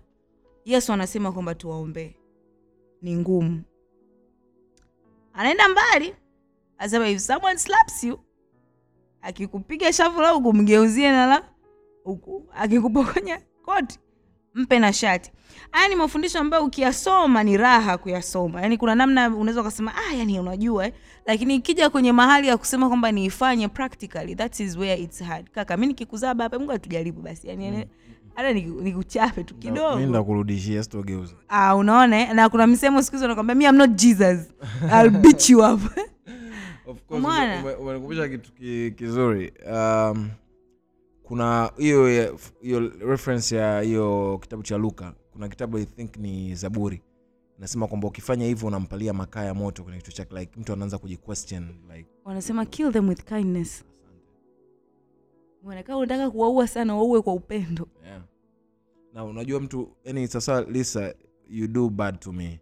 Yesu 0.65 0.93
anasema 0.93 1.31
kwamba 1.31 1.55
tuwaombee. 1.55 2.15
Ni 3.01 3.15
ngumu. 3.17 3.63
Anaenda 5.33 5.69
mbali 5.69 6.15
asema 6.77 7.09
if 7.09 7.19
someone 7.21 7.57
slaps 7.57 8.03
you 8.03 8.19
akikupiga 9.21 9.93
shavu 9.93 10.21
la 10.21 10.29
huku 10.29 10.53
mgeuzie 10.53 11.11
na 11.11 11.43
akikupokonya 12.53 13.41
koti 13.65 13.99
mpe 14.55 14.79
na 14.79 14.93
shati. 14.93 15.31
Haya 15.71 15.87
ni 15.89 15.95
mafundisho 15.95 16.39
ambayo 16.39 16.65
ukiyasoma 16.65 17.43
ni 17.43 17.57
raha 17.57 17.97
kuyasoma. 17.97 18.61
Yaani 18.61 18.77
kuna 18.77 18.95
namna 18.95 19.27
unaweza 19.29 19.61
ukasema 19.61 19.93
ah 19.95 20.13
yani 20.15 20.39
unajua 20.39 20.85
eh. 20.85 20.93
lakini 21.25 21.55
ikija 21.55 21.89
kwenye 21.89 22.11
mahali 22.11 22.47
ya 22.47 22.57
kusema 22.57 22.87
kwamba 22.87 23.11
niifanye 23.11 23.67
practically 23.67 24.35
that 24.35 24.59
is 24.59 24.77
where 24.77 25.01
it's 25.01 25.23
hard. 25.23 25.49
Kaka 25.49 25.77
mi 25.77 25.87
nikikuzaa 25.87 26.33
baba 26.33 26.59
mungu 26.59 26.71
atujaribu 26.71 27.21
basi. 27.21 27.47
Yani 27.47 27.87
hata 28.35 28.53
nikuchape 28.53 29.43
tu 29.43 29.55
mi 29.97 30.05
ndakurudishia 30.05 30.83
sitogeuza. 30.83 31.35
Ah, 31.49 31.75
unaona 31.75 32.19
eh? 32.21 32.33
na 32.33 32.49
kuna 32.49 32.67
msemo 32.67 33.01
siku 33.01 33.17
hizi 33.17 33.55
mi 33.55 33.65
am 33.65 33.75
not 33.75 33.89
jesus. 33.91 34.39
I'll 34.91 35.09
beat 35.09 35.49
you 35.49 35.59
up. 35.59 35.81
Umeona? 37.09 37.59
ume- 37.59 37.59
ume- 37.61 37.73
umenikumbusha 37.73 38.29
kitu 38.29 38.51
kizuri. 38.95 39.53
Um, 39.71 40.29
kuna 41.33 41.71
hiyo 41.77 42.07
hiyo 42.61 42.79
reference 42.99 43.55
ya 43.55 43.81
hiyo 43.81 44.37
kitabu 44.41 44.63
cha 44.63 44.77
luka. 44.77 45.13
Kuna 45.31 45.49
kitabu 45.49 45.77
i 45.77 45.85
think 45.85 46.17
ni 46.17 46.55
zaburi. 46.55 47.01
Nasema 47.59 47.87
kwamba 47.87 48.07
ukifanya 48.07 48.45
hivyo 48.45 48.67
unampalia 48.67 49.13
makaa 49.13 49.43
ya 49.43 49.53
moto 49.53 49.83
kwenye 49.83 49.97
kichwa 49.97 50.13
chake 50.13 50.39
like 50.39 50.59
mtu 50.59 50.73
anaanza 50.73 50.97
kujiquestion 50.97 51.75
like 51.95 52.09
wanasema 52.25 52.65
kill 52.65 52.91
them 52.91 53.09
with 53.09 53.23
kindness. 53.23 53.85
Unakaa 55.63 55.97
unataka 55.97 56.31
kuwaua 56.31 56.67
sana 56.67 56.95
waue 56.95 57.21
kwa 57.21 57.33
upendo. 57.33 57.87
Yeah. 58.05 58.21
na 59.13 59.23
unajua 59.23 59.59
mtu 59.59 59.95
yani 60.03 60.27
sasa 60.27 60.61
lisa 60.61 61.15
you 61.49 61.67
do 61.67 61.89
bad 61.89 62.19
to 62.19 62.31
me. 62.33 62.59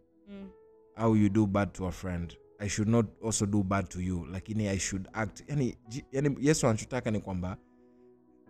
Au 0.95 1.15
you 1.15 1.29
do 1.29 1.45
bad 1.45 1.71
to 1.71 1.87
a 1.87 1.91
friend. 1.91 2.37
I 2.59 2.69
should 2.69 2.89
not 2.89 3.05
also 3.25 3.45
do 3.45 3.63
bad 3.63 3.87
to 3.89 4.01
you. 4.01 4.25
Lakini 4.25 4.67
i 4.67 4.79
should 4.79 5.07
act 5.13 5.43
yani, 5.49 5.77
yani 6.11 6.37
yesu 6.39 6.67
anachotaka 6.67 7.11
ni 7.11 7.19
kwamba 7.19 7.57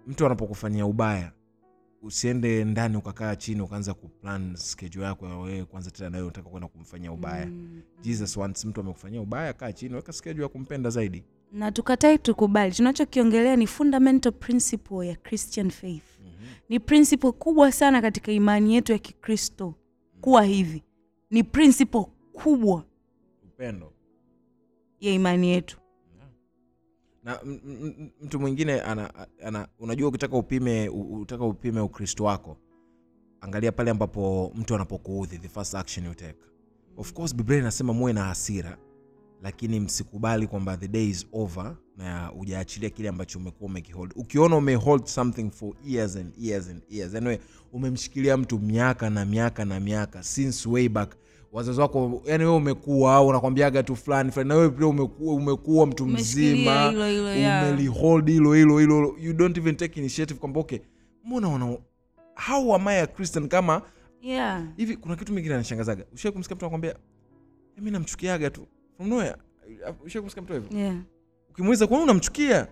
mtu 0.07 0.25
anapokufanyia 0.25 0.85
ubaya 0.85 1.31
usiende 2.03 2.63
ndani 2.65 2.97
ukakaa 2.97 3.35
chini 3.35 3.61
ukaanza 3.61 3.93
kuplan 3.93 4.55
schedule 4.55 5.05
yako 5.05 5.27
ya 5.27 5.35
wewe 5.37 5.65
kwanza 5.65 5.91
tena 5.91 6.09
nayo 6.09 6.23
unataka 6.23 6.49
kwenda 6.49 6.67
kumfanyia 6.67 7.11
ubaya. 7.11 7.45
Mm. 7.45 7.81
jesus 8.01 8.37
wants 8.37 8.65
mtu 8.65 8.81
amekufanyia 8.81 9.21
ubaya 9.21 9.53
kaa 9.53 9.71
chini 9.71 9.95
weka 9.95 10.13
schedule 10.13 10.43
ya 10.43 10.49
kumpenda 10.49 10.89
zaidi. 10.89 11.23
Na 11.51 11.71
tukatai 11.71 12.17
tukubali. 12.17 12.71
Tunachokiongelea 12.75 13.55
ni 13.55 13.67
fundamental 13.67 14.31
principle 14.31 15.07
ya 15.07 15.15
christian 15.15 15.69
faith. 15.69 16.03
Ni 16.69 16.79
principle 16.79 17.31
kubwa 17.31 17.71
sana 17.71 18.01
katika 18.01 18.31
imani 18.31 18.75
yetu 18.75 18.91
ya 18.91 18.97
kikristo 18.97 19.73
kuwa 20.21 20.43
hivi. 20.43 20.83
Ni 21.29 21.43
principle 21.43 22.05
kubwa 22.33 22.85
upendo. 23.43 23.93
ya 24.99 25.11
imani 25.13 25.49
yetu 25.49 25.77
na 27.23 27.39
mtu 28.21 28.39
mwingine 28.39 28.81
ana, 28.81 29.27
ana 29.43 29.67
unajua 29.79 30.09
ukitaka 30.09 30.37
upime 30.37 30.89
utaka 30.89 31.45
upime 31.45 31.79
ukristo 31.81 32.23
wako 32.23 32.57
angalia 33.41 33.71
pale 33.71 33.91
ambapo 33.91 34.51
mtu 34.55 34.75
anapokuudhi 34.75 35.37
the 35.37 35.49
first 35.49 35.75
action 35.75 36.05
you 36.05 36.13
take. 36.13 36.39
Of 36.97 37.13
course 37.13 37.35
biblia 37.35 37.59
inasema 37.59 37.93
muwe 37.93 38.13
na 38.13 38.23
hasira 38.23 38.77
lakini 39.41 39.79
msikubali 39.79 40.47
kwamba 40.47 40.77
the 40.77 40.87
day 40.87 41.09
is 41.09 41.27
over 41.31 41.75
na 41.97 42.33
ujaachilia 42.33 42.89
kile 42.89 43.09
ambacho 43.09 43.39
umekuwa 43.39 43.69
umekihold. 43.69 44.13
Ukiona 44.15 44.55
umehold 44.57 45.05
something 45.05 45.51
for 45.51 45.73
years 45.85 46.15
and 46.15 46.33
years 46.37 46.67
and 46.69 46.81
years 46.89 47.15
anyway 47.15 47.37
umemshikilia 47.73 48.37
mtu 48.37 48.59
miaka 48.59 49.09
na 49.09 49.25
miaka 49.25 49.65
na 49.65 49.79
miaka 49.79 50.23
since 50.23 50.69
way 50.69 50.89
back 50.89 51.15
wazazi 51.51 51.81
wako 51.81 52.21
yani 52.25 52.43
wewe 52.43 52.55
umekuwa 52.55 53.21
unakwambiaga 53.21 53.83
tu 53.83 53.95
fulani 53.95 54.31
fulani 54.31 54.49
na 54.49 54.55
wewe 54.55 54.69
pia 54.69 54.87
umekuwa 54.87 55.33
umekuwa 55.35 55.87
mtu 55.87 56.05
mzima 56.05 56.89
umelihold 56.89 58.27
hilo 58.29 58.53
hilo 58.53 58.79
hilo. 58.79 59.15
You 59.19 59.33
don't 59.33 59.57
even 59.57 59.75
take 59.75 59.99
initiative 59.99 60.39
kwamba 60.39 60.59
okay 60.59 60.79
mbona 61.25 61.47
wana 61.49 61.77
how 62.47 62.75
am 62.75 62.87
I 62.87 63.01
a 63.01 63.07
christian 63.07 63.47
kama 63.47 63.81
yeah. 64.21 64.63
hivi 64.77 64.97
kuna 64.97 65.15
kitu 65.15 65.33
mingine 65.33 65.53
anashangazaga. 65.55 66.05
Ushai 66.13 66.31
kumsikia 66.31 66.55
mtu 66.55 66.65
anakwambia 66.65 66.95
mi 67.77 67.91
namchukiaga 67.91 68.49
tu. 68.49 68.67
From 68.97 69.09
nowhere. 69.09 69.35
Ushai 70.05 70.21
kumsikia 70.21 70.43
mtu 70.43 70.53
hivyo? 70.53 70.79
Yeah. 70.79 70.95
ukimuuliza 71.49 71.87
kwani 71.87 72.03
unamchukia? 72.03 72.67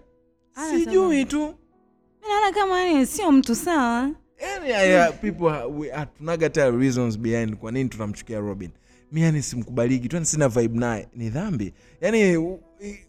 Sijui 0.69 1.25
tu. 1.25 1.53
Naona 2.21 2.51
kama 2.53 3.05
sio 3.05 3.31
mtu 3.31 3.55
sawa 3.55 4.11
yani 4.41 4.73
aya, 4.73 5.11
people 5.11 5.49
hatunaga 5.91 6.45
hata 6.45 6.69
reasons 6.71 7.19
behind 7.19 7.55
kwa 7.55 7.71
nini 7.71 7.89
tunamchukia 7.89 8.39
robin. 8.39 8.69
Mi 9.11 9.21
yani 9.21 9.41
simkubaliki 9.43 10.07
tu 10.09 10.15
yani 10.15 10.25
sina 10.25 10.49
vibe 10.49 10.79
naye. 10.79 11.07
Ni 11.15 11.29
dhambi. 11.29 11.73
Yani 12.01 12.37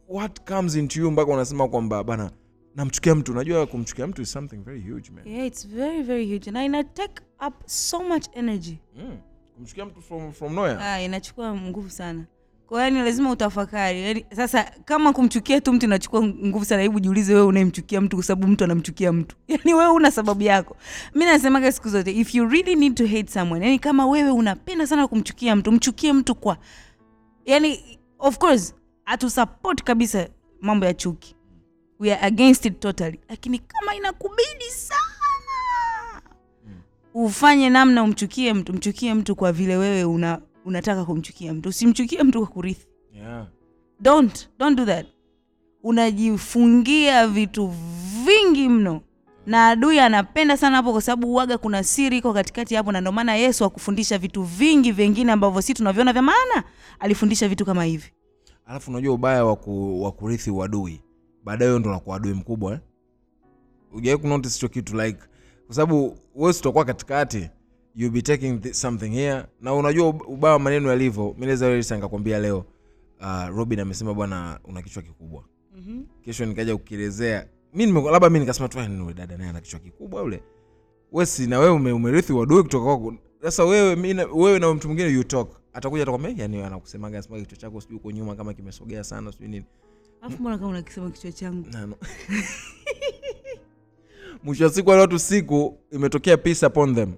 what 0.08 0.40
comes 0.54 0.74
into 0.76 1.00
you 1.00 1.10
mpaka 1.10 1.32
unasema 1.32 1.68
kwamba 1.68 2.04
bana 2.04 2.30
namchukia 2.76 3.14
mtu. 3.14 3.32
Unajua 3.32 3.66
kumchukia 3.66 4.06
mtu 4.06 4.22
is 4.22 4.32
something 4.32 4.56
very 4.56 4.80
huge 4.80 5.10
man. 5.10 5.28
Yeah, 5.28 5.46
it's 5.46 5.68
very 5.68 6.02
very 6.02 6.32
huge. 6.32 6.50
Na 6.50 6.64
ina 6.64 6.84
take 6.84 7.22
up 7.46 7.54
so 7.66 8.02
much 8.04 8.26
energy. 8.34 8.78
Mm. 8.96 9.18
kumchukia 9.56 9.84
mtu 9.84 10.02
from, 10.02 10.32
from 10.32 10.54
nowhere? 10.54 10.78
Ah, 10.82 11.00
inachukua 11.02 11.54
nguvu 11.56 11.90
sana 11.90 12.24
kwa 12.70 12.82
yani 12.82 13.02
lazima 13.02 13.30
utafakari. 13.30 14.02
Yani, 14.02 14.26
sasa 14.36 14.64
kama 14.84 15.12
kumchukia 15.12 15.60
tu 15.60 15.72
mtu 15.72 15.86
inachukua 15.86 16.22
nguvu 16.22 16.64
sana 16.64 16.82
hebu 16.82 17.00
jiulize 17.00 17.34
wewe 17.34 17.46
unayemchukia 17.46 18.00
mtu 18.00 18.16
kwa 18.16 18.24
sababu 18.24 18.48
mtu 18.52 18.64
anamchukia 18.64 19.12
mtu. 19.12 19.36
Yani 19.48 19.74
wewe 19.74 19.90
una 19.90 20.10
sababu 20.10 20.42
yako. 20.42 20.76
Mi 21.14 21.24
nasemaga 21.24 21.72
siku 21.72 21.88
zote 21.88 22.12
if 22.12 22.34
you 22.34 22.48
really 22.48 22.74
need 22.76 22.94
to 22.94 23.06
hate 23.06 23.26
someone 23.32 23.64
yani 23.66 23.78
kama 23.78 24.06
wewe 24.06 24.30
unapenda 24.30 24.86
sana 24.86 25.08
kumchukia 25.08 25.56
mtu 25.56 25.72
mchukie 25.72 26.12
mtu 26.12 26.34
kwa 26.34 26.56
yani 27.44 27.98
of 28.18 28.38
course 28.38 28.74
hatusupport 29.04 29.82
kabisa 29.82 30.28
mambo 30.60 30.86
ya 30.86 30.94
chuki. 30.94 31.36
We 31.98 32.12
are 32.14 32.26
against 32.26 32.64
it 32.64 32.80
totally. 32.80 33.20
Lakini 33.28 33.58
kama 33.58 33.94
inakubidi 33.94 34.64
sana 34.70 34.96
ufanye 37.14 37.70
namna 37.70 38.02
umchukie 38.02 38.52
mtu 38.54 38.72
mchukie 38.72 39.14
mtu 39.14 39.36
kwa 39.36 39.52
vile 39.52 39.76
wewe 39.76 40.04
una, 40.04 40.40
unataka 40.64 41.04
kumchukia 41.04 41.54
mtu. 41.54 41.68
Usimchukie 41.68 42.22
mtu 42.22 42.38
kwa 42.38 42.48
kurithi. 42.48 42.86
Yeah. 43.14 43.46
don't 44.00 44.48
don't 44.58 44.76
do 44.78 44.84
that. 44.86 45.06
Unajifungia 45.82 47.28
vitu 47.28 47.72
vingi 48.24 48.68
mno. 48.68 49.00
Na 49.46 49.68
adui 49.68 49.98
anapenda 49.98 50.56
sana 50.56 50.76
hapo 50.76 50.92
kwa 50.92 51.02
sababu 51.02 51.32
uwaga 51.32 51.58
kuna 51.58 51.84
siri 51.84 52.18
iko 52.18 52.32
katikati 52.32 52.74
hapo 52.74 52.92
na 52.92 53.00
ndio 53.00 53.12
maana 53.12 53.34
yesu 53.36 53.64
akufundisha 53.64 54.18
vitu 54.18 54.42
vingi 54.42 54.92
vingine 54.92 55.32
ambavyo 55.32 55.62
si 55.62 55.74
tunaviona 55.74 56.12
vya 56.12 56.22
maana. 56.22 56.64
Alifundisha 56.98 57.48
vitu 57.48 57.64
kama 57.64 57.84
hivi. 57.84 58.12
Alafu 58.66 58.90
unajua 58.90 59.14
ubaya 59.14 59.44
wa 59.44 60.12
kurithi 60.12 60.50
uadui. 60.50 61.00
Baadaye 61.44 61.78
ndo 61.78 61.90
unakuwa 61.90 62.16
adui 62.16 62.34
mkubwa 62.34 62.72
eh? 62.72 62.78
ujawai 63.92 64.18
kunotice 64.20 64.54
hicho 64.54 64.68
kitu 64.68 64.96
like 64.96 65.18
kwa 65.66 65.74
sababu 65.74 66.16
wewe 66.34 66.52
sitakuwa 66.52 66.84
katikati 66.84 67.50
you 67.94 68.10
be 68.10 68.22
taking 68.22 68.60
thi- 68.60 68.72
something 68.74 69.08
here. 69.10 69.44
Na 69.60 69.74
unajua 69.74 70.08
ub- 70.08 70.28
ubaya 70.28 70.58
maneno 70.58 70.88
yalivyo 70.88 71.34
mi 71.38 71.46
naweza 71.46 71.66
wewe 71.66 71.84
nikakwambia 71.90 72.38
leo 72.38 72.64
uh, 73.20 73.56
robin 73.56 73.80
amesema 73.80 74.14
bwana 74.14 74.60
una 74.64 74.82
kichwa 74.82 75.02
kikubwa. 75.02 75.44
Mm-hmm. 75.76 76.06
kesho 76.24 76.46
nikaja 76.46 76.76
kukielezea. 76.76 77.46
Labda 78.12 78.30
mi 78.30 78.38
nikasema 78.38 78.68
tu 78.68 78.80
"Ah, 78.80 78.88
ni 78.88 79.14
dada 79.14 79.36
naye 79.36 79.50
ana 79.50 79.60
kichwa 79.60 79.80
kikubwa 79.80 80.22
ule 80.22 80.42
wesi 81.12 81.46
na 81.46 81.58
wewe 81.58 81.70
ume, 81.72 81.92
umerithi 81.92 82.32
wadui 82.32 82.62
kutoka 82.62 82.84
kwako. 82.84 83.14
Sasa 83.42 83.64
wewe 83.64 84.12
na- 84.14 84.26
wewe 84.26 84.58
na 84.58 84.74
mtu 84.74 84.88
mwingine 84.88 85.08
you 85.10 85.24
talk. 85.24 85.60
Atakuja 85.72 86.02
atakwambia 86.02 86.34
yani 86.38 86.62
anakusemaga 86.62 87.16
anasemaga 87.18 87.42
kichwa 87.44 87.58
chako 87.58 87.80
sijui 87.80 87.96
uko 87.96 88.10
nyuma 88.10 88.36
kama 88.36 88.54
kimesogea 88.54 89.04
sana 89.04 89.32
sijui 89.32 89.48
nini. 89.48 89.64
Mbona 90.40 90.58
kama 90.58 90.70
unakisema 90.70 91.10
kichwa 91.10 91.32
changu? 91.32 91.68
No. 91.72 91.94
mwisho 94.44 94.64
wa 94.64 94.70
siku 94.70 94.88
wale 94.90 95.00
watu 95.00 95.18
siku 95.18 95.78
imetokea 95.92 96.36
peace 96.36 96.66
upon 96.66 96.94
them 96.94 97.12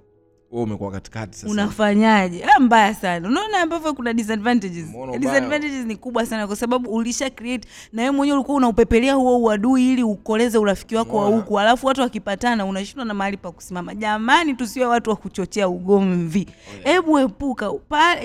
wewe 0.53 0.65
umekuwa 0.65 0.91
katikati 0.91 1.39
sasa. 1.39 1.53
Unafanyaje? 1.53 2.45
Ah, 2.45 2.61
mbaya 2.61 2.95
sana. 2.95 3.29
Unaona 3.29 3.61
ambavyo 3.61 3.95
kuna 3.95 4.13
disadvantages. 4.13 4.87
Disadvantages 5.19 5.85
ni 5.87 5.97
kubwa 5.97 6.27
sana 6.27 6.47
kwa 6.47 6.57
sababu 6.57 6.91
ulisha 6.91 7.31
create 7.31 7.69
na 7.93 8.03
wewe 8.03 8.15
mwenyewe 8.15 8.39
ulikuwa 8.39 8.57
unaupepelea 8.57 9.15
huo 9.15 9.39
uadui 9.39 9.93
ili 9.93 10.03
ukoleze 10.03 10.59
urafiki 10.59 10.97
wako 10.97 11.17
wa 11.17 11.27
huku 11.29 11.61
alafu 11.61 11.87
watu 11.87 12.01
wakipatana 12.01 12.65
unashindwa 12.67 13.05
na 13.05 13.15
mahali 13.15 13.37
pa 13.37 13.53
kusimama. 13.53 13.95
Jamani 13.95 14.55
tusiwe 14.55 14.87
watu 14.87 15.11
wa 15.11 15.17
kuchochea 15.17 15.69
ugomvi. 15.69 16.47
Hebu 16.85 17.19
epuka. 17.19 17.73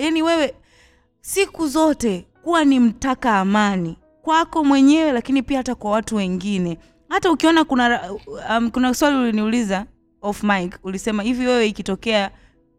Yaani 0.00 0.22
wewe 0.22 0.54
siku 1.20 1.68
zote 1.68 2.26
kuwa 2.42 2.64
ni 2.64 2.80
mtaka 2.80 3.38
amani. 3.38 3.96
Kwako 4.22 4.64
mwenyewe 4.64 5.12
lakini 5.12 5.42
pia 5.42 5.56
hata 5.58 5.74
kwa 5.74 5.90
watu 5.90 6.16
wengine. 6.16 6.78
Hata 7.08 7.30
ukiona 7.32 7.64
kuna 7.64 8.12
um, 8.58 8.70
kuna 8.70 8.94
swali 8.94 9.16
uliniuliza 9.16 9.86
off 10.22 10.42
mic 10.44 10.78
ulisema 10.82 11.22
hivi 11.22 11.46
wewe 11.46 11.66
ikitokea 11.66 12.30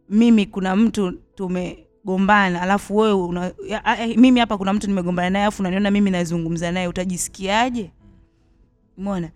mimi 0.08 0.46
kuna 0.46 0.76
mtu 0.76 1.12
tumegombana 1.34 2.62
alafu 2.62 2.96
wewe 2.96 3.12
una, 3.12 3.52
ya, 3.68 3.84
a- 3.84 3.96
eh, 4.06 4.16
mimi 4.18 4.40
hapa 4.40 4.58
kuna 4.58 4.72
mtu 4.72 4.86
nimegombana 4.86 5.30
naye 5.30 5.44
alafu 5.44 5.62
unaniona 5.62 5.90
mimi 5.90 6.10
nazungumza 6.10 6.72
naye 6.72 6.88
utajisikiaje? 6.88 7.90
Mona 8.98 9.30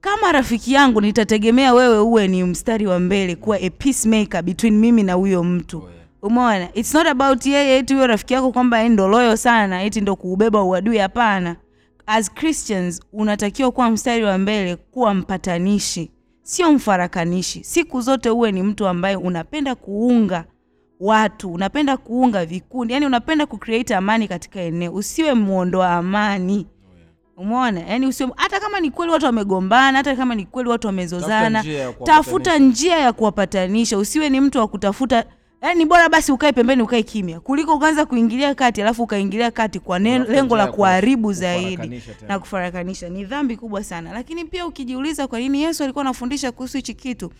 kama 0.00 0.32
rafiki 0.32 0.72
yangu 0.72 1.00
nitategemea 1.00 1.74
wewe 1.74 1.98
uwe 2.00 2.28
ni 2.28 2.44
mstari 2.44 2.86
wa 2.86 2.98
mbele 2.98 3.36
kuwa 3.36 3.56
a 3.60 3.70
peacemaker 3.70 4.42
between 4.42 4.74
mimi 4.78 5.02
na 5.02 5.12
huyo 5.12 5.44
mtu. 5.44 5.78
Oh, 5.78 5.82
yeah. 5.90 5.94
umeona? 6.22 6.74
Its 6.74 6.94
not 6.94 7.06
about 7.06 7.46
yeye 7.46 7.78
eti 7.78 7.94
huyo 7.94 8.06
rafiki 8.06 8.34
yako 8.34 8.52
kwamba 8.52 8.88
ndo 8.88 9.08
loyo 9.08 9.36
sana 9.36 9.82
eti 9.82 10.00
ndo 10.00 10.16
kuubeba 10.16 10.62
uadui 10.62 10.98
hapana. 10.98 11.56
As 12.06 12.34
christians 12.34 13.00
unatakiwa 13.12 13.72
kuwa 13.72 13.90
mstari 13.90 14.24
wa 14.24 14.38
mbele 14.38 14.76
kuwa 14.76 15.14
mpatanishi 15.14 16.10
sio 16.48 16.72
mfarakanishi. 16.72 17.64
Siku 17.64 18.00
zote 18.00 18.30
uwe 18.30 18.52
ni 18.52 18.62
mtu 18.62 18.86
ambaye 18.88 19.16
unapenda 19.16 19.74
kuunga 19.74 20.44
watu 21.00 21.52
unapenda 21.52 21.96
kuunga 21.96 22.46
vikundi 22.46 22.92
yani 22.94 23.06
unapenda 23.06 23.46
kucreate 23.46 23.96
amani 23.96 24.28
katika 24.28 24.60
eneo. 24.60 24.92
Usiwe 24.94 25.34
muondoa 25.34 25.90
amani. 25.90 26.66
Umeona? 27.36 27.80
Yani 27.80 28.06
usiwe 28.06 28.30
hata 28.36 28.60
kama 28.60 28.80
ni 28.80 28.90
kweli 28.90 29.12
watu 29.12 29.26
wamegombana 29.26 29.98
hata 29.98 30.16
kama 30.16 30.34
ni 30.34 30.46
kweli 30.46 30.68
watu 30.68 30.86
wamezozana 30.86 31.64
tafuta 32.04 32.58
njia 32.58 32.98
ya 32.98 33.12
kuwapatanisha. 33.12 33.98
Usiwe 33.98 34.30
ni 34.30 34.40
mtu 34.40 34.58
wa 34.58 34.68
kutafuta 34.68 35.24
yani 35.62 35.86
bora 35.86 36.08
basi 36.08 36.32
ukae 36.32 36.52
pembeni 36.52 36.82
ukae 36.82 37.02
kimya 37.02 37.40
kuliko 37.40 37.74
ukaanza 37.74 38.06
kuingilia 38.06 38.54
kati 38.54 38.82
alafu 38.82 39.02
ukaingilia 39.02 39.50
kati 39.50 39.80
kwa 39.80 39.98
lengo 39.98 40.56
la 40.56 40.66
kuharibu 40.66 41.32
zaidi 41.32 42.02
na 42.28 42.38
kufarakanisha. 42.38 43.08
Ni 43.08 43.24
dhambi 43.24 43.56
kubwa 43.56 43.84
sana. 43.84 44.12
Lakini 44.12 44.44
pia 44.44 44.66
ukijiuliza 44.66 45.26
kwa 45.26 45.38
nini 45.38 45.62
yesu 45.62 45.84
alikuwa 45.84 46.04
anafundisha 46.04 46.52
kuhusu 46.52 46.76
hichi 46.76 46.94
kitu 46.94 47.30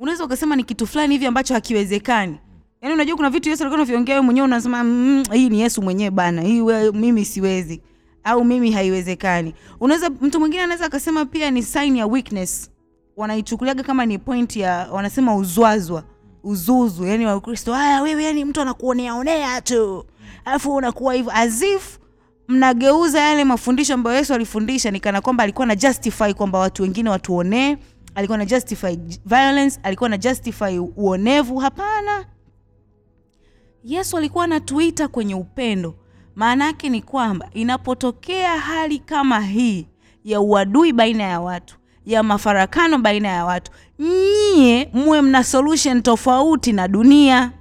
unaweza 0.00 0.24
ukasema 0.24 0.56
ni 0.56 0.64
kitu 0.64 0.86
fulani 0.86 1.14
hivi 1.14 1.26
ambacho 1.26 1.54
hakiwezekani. 1.54 2.36
Yaani 2.82 2.94
unajua 2.94 3.16
kuna 3.16 3.30
vitu 3.30 3.48
yesu 3.48 3.62
alikuwa 3.62 3.78
anaviongea 3.78 4.14
wewe 4.14 4.24
mwenyewe 4.24 4.44
unasema 4.44 4.84
mmm, 4.84 5.24
hii 5.32 5.48
ni 5.48 5.60
yesu 5.60 5.82
mwenyewe 5.82 6.10
bana 6.10 6.42
hii 6.42 6.60
we, 6.60 6.92
mimi 6.92 7.24
siwezi 7.24 7.80
au 8.24 8.44
mimi 8.44 8.70
haiwezekani. 8.72 9.54
Unaweza 9.80 10.10
mtu 10.10 10.40
mwingine 10.40 10.62
anaweza 10.62 10.86
akasema 10.86 11.24
pia 11.24 11.50
ni 11.50 11.62
sign 11.62 11.96
ya 11.96 12.06
weakness. 12.06 12.70
Wanaichukuliaga 13.16 13.82
kama 13.82 14.06
ni 14.06 14.18
point 14.18 14.56
ya 14.56 14.88
wanasema 14.92 15.36
uzwazwa 15.36 16.04
uzuzu 16.42 17.06
yani 17.06 17.26
wakristo 17.26 17.74
haya 17.74 18.02
wewe 18.02 18.24
yani 18.24 18.44
mtu 18.44 18.60
anakuoneaonea 18.60 19.60
tu. 19.60 20.04
Alafu 20.44 20.74
unakuwa 20.74 21.14
hivyo 21.14 21.32
as 21.34 21.62
if 21.62 21.98
mnageuza 22.48 23.20
yale 23.20 23.44
mafundisho 23.44 23.94
ambayo 23.94 24.16
yesu 24.16 24.34
alifundisha 24.34 24.90
ni 24.90 25.00
kana 25.00 25.20
kwamba 25.20 25.44
alikuwa 25.44 25.66
na 25.66 25.76
justify 25.76 26.32
kwamba 26.34 26.58
watu 26.58 26.82
wengine 26.82 27.10
watuonee. 27.10 27.76
Alikuwa 28.14 28.38
na 28.38 28.44
justify 28.44 28.98
violence 29.26 29.80
alikuwa 29.82 30.08
na 30.08 30.18
justify 30.18 30.78
uonevu. 30.96 31.58
Hapana. 31.58 32.24
Yesu 33.84 34.16
alikuwa 34.16 34.44
anatuita 34.44 35.08
kwenye 35.08 35.34
upendo. 35.34 35.94
Maana 36.34 36.64
yake 36.64 36.88
ni 36.88 37.02
kwamba 37.02 37.48
inapotokea 37.54 38.58
hali 38.58 38.98
kama 38.98 39.40
hii 39.40 39.86
ya 40.24 40.40
uadui 40.40 40.92
baina 40.92 41.22
ya 41.24 41.40
watu 41.40 41.76
ya 42.06 42.22
mafarakano 42.22 42.98
baina 42.98 43.28
ya 43.28 43.44
watu 43.44 43.72
nyie 44.00 44.90
muwe 44.92 45.20
mna 45.22 45.44
solution 45.44 46.02
tofauti 46.02 46.72
na 46.72 46.88
dunia. 46.88 47.52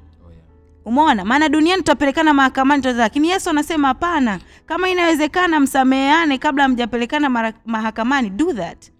Umeona? 0.85 1.25
Maana 1.25 1.49
duniani 1.49 1.81
tutapelekana 1.81 2.33
mahakamani 2.33 2.81
tutaweza, 2.81 3.01
lakini 3.03 3.29
yesu 3.29 3.49
anasema 3.49 3.87
hapana. 3.87 4.39
Kama 4.65 4.89
inawezekana 4.89 5.59
msameheane 5.59 6.37
kabla 6.37 6.63
hamjapelekana 6.63 7.29
mara- 7.29 7.53
mahakamani 7.65 8.29
do 8.29 8.53
that. 8.53 8.91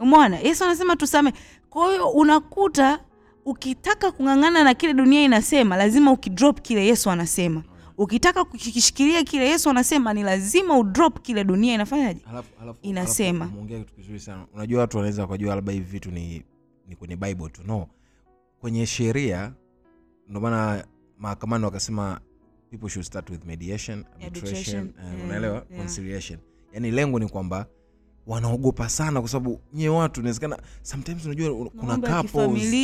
Umeona? 0.00 0.38
Yesu 0.38 0.64
anasema 0.64 0.96
tusamehe 0.96 1.36
kwa 1.70 1.90
hiyo 1.90 2.08
unakuta 2.08 2.98
ukitaka 3.44 4.10
kung'ang'ana 4.12 4.64
na 4.64 4.74
kile 4.74 4.94
dunia 4.94 5.22
inasema 5.22 5.76
lazima 5.76 6.12
ukidrop 6.12 6.60
kile 6.60 6.86
yesu 6.86 7.10
anasema. 7.10 7.62
Ukitaka 7.98 8.44
kukishikilia 8.44 9.22
kile 9.24 9.48
yesu 9.48 9.70
anasema 9.70 10.14
ni 10.14 10.22
lazima 10.22 10.78
udrop 10.78 11.20
kile 11.22 11.44
dunia 11.44 11.74
inafanyaje? 11.74 12.20
Alafu- 12.30 12.62
alafu- 12.62 12.78
Inasema. 12.82 13.44
alafu 13.44 13.64
kitu 13.66 13.94
kizuri 13.94 14.20
sana. 14.20 14.44
Unajua 14.54 14.80
watu 14.80 14.96
wanaweza 14.96 15.22
wakajua 15.22 15.54
labda 15.54 15.72
hivi 15.72 15.84
vitu 15.84 16.10
ni, 16.10 16.42
ni 16.90 16.96
kwenye 16.96 17.16
bible 17.16 17.48
tu. 17.48 17.62
No. 17.66 17.86
Kwenye 18.60 18.86
sheria 18.86 19.52
ndio 20.28 20.40
maana 20.40 20.84
mahakamani 21.18 21.64
wakasema 21.64 22.20
people 22.70 22.88
should 22.88 23.06
start 23.06 23.30
with 23.30 23.44
mediation 23.44 24.04
arbitration 24.24 24.86
eh, 24.86 25.04
yeah, 25.14 25.24
unaelewa? 25.24 25.60
conciliation. 25.60 26.38
Yani 26.72 26.90
lengo 26.90 27.18
ni 27.18 27.28
kwamba 27.28 27.66
wanaogopa 28.26 28.88
sana 28.88 29.20
kwa 29.20 29.28
sababu 29.30 29.60
nyie 29.74 29.88
watu 29.88 30.20
inawezekana 30.20 30.58
sometimes 30.82 31.24
unajua 31.26 31.52
un- 31.52 31.68
kuna 31.70 31.96
couples. 31.96 32.74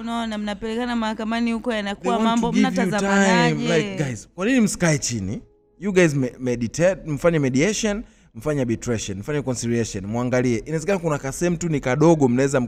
unaona 0.00 0.38
mnapelekana 0.38 0.96
mahakamani 0.96 1.52
huko 1.52 1.72
yanakuwa 1.72 2.20
mambo 2.20 2.52
mnatazamanaje? 2.52 3.78
like 3.78 4.04
guys 4.04 4.28
kwa 4.34 4.46
nini 4.46 4.60
msikae 4.60 4.98
chini? 4.98 5.42
You 5.78 5.92
guys 5.92 6.14
meditate 6.38 7.10
mfanye 7.10 7.38
mediation 7.38 8.04
mfanye 8.34 8.60
arbitration 8.60 9.18
mfanye 9.18 9.42
conciliation 9.42 10.06
mwangalie. 10.06 10.58
Inawezekana 10.58 10.98
kuna 10.98 11.18
kasehemu 11.18 11.56
tu 11.56 11.68
ni 11.68 11.80
kadogo 11.80 12.28
mnaweza 12.28 12.60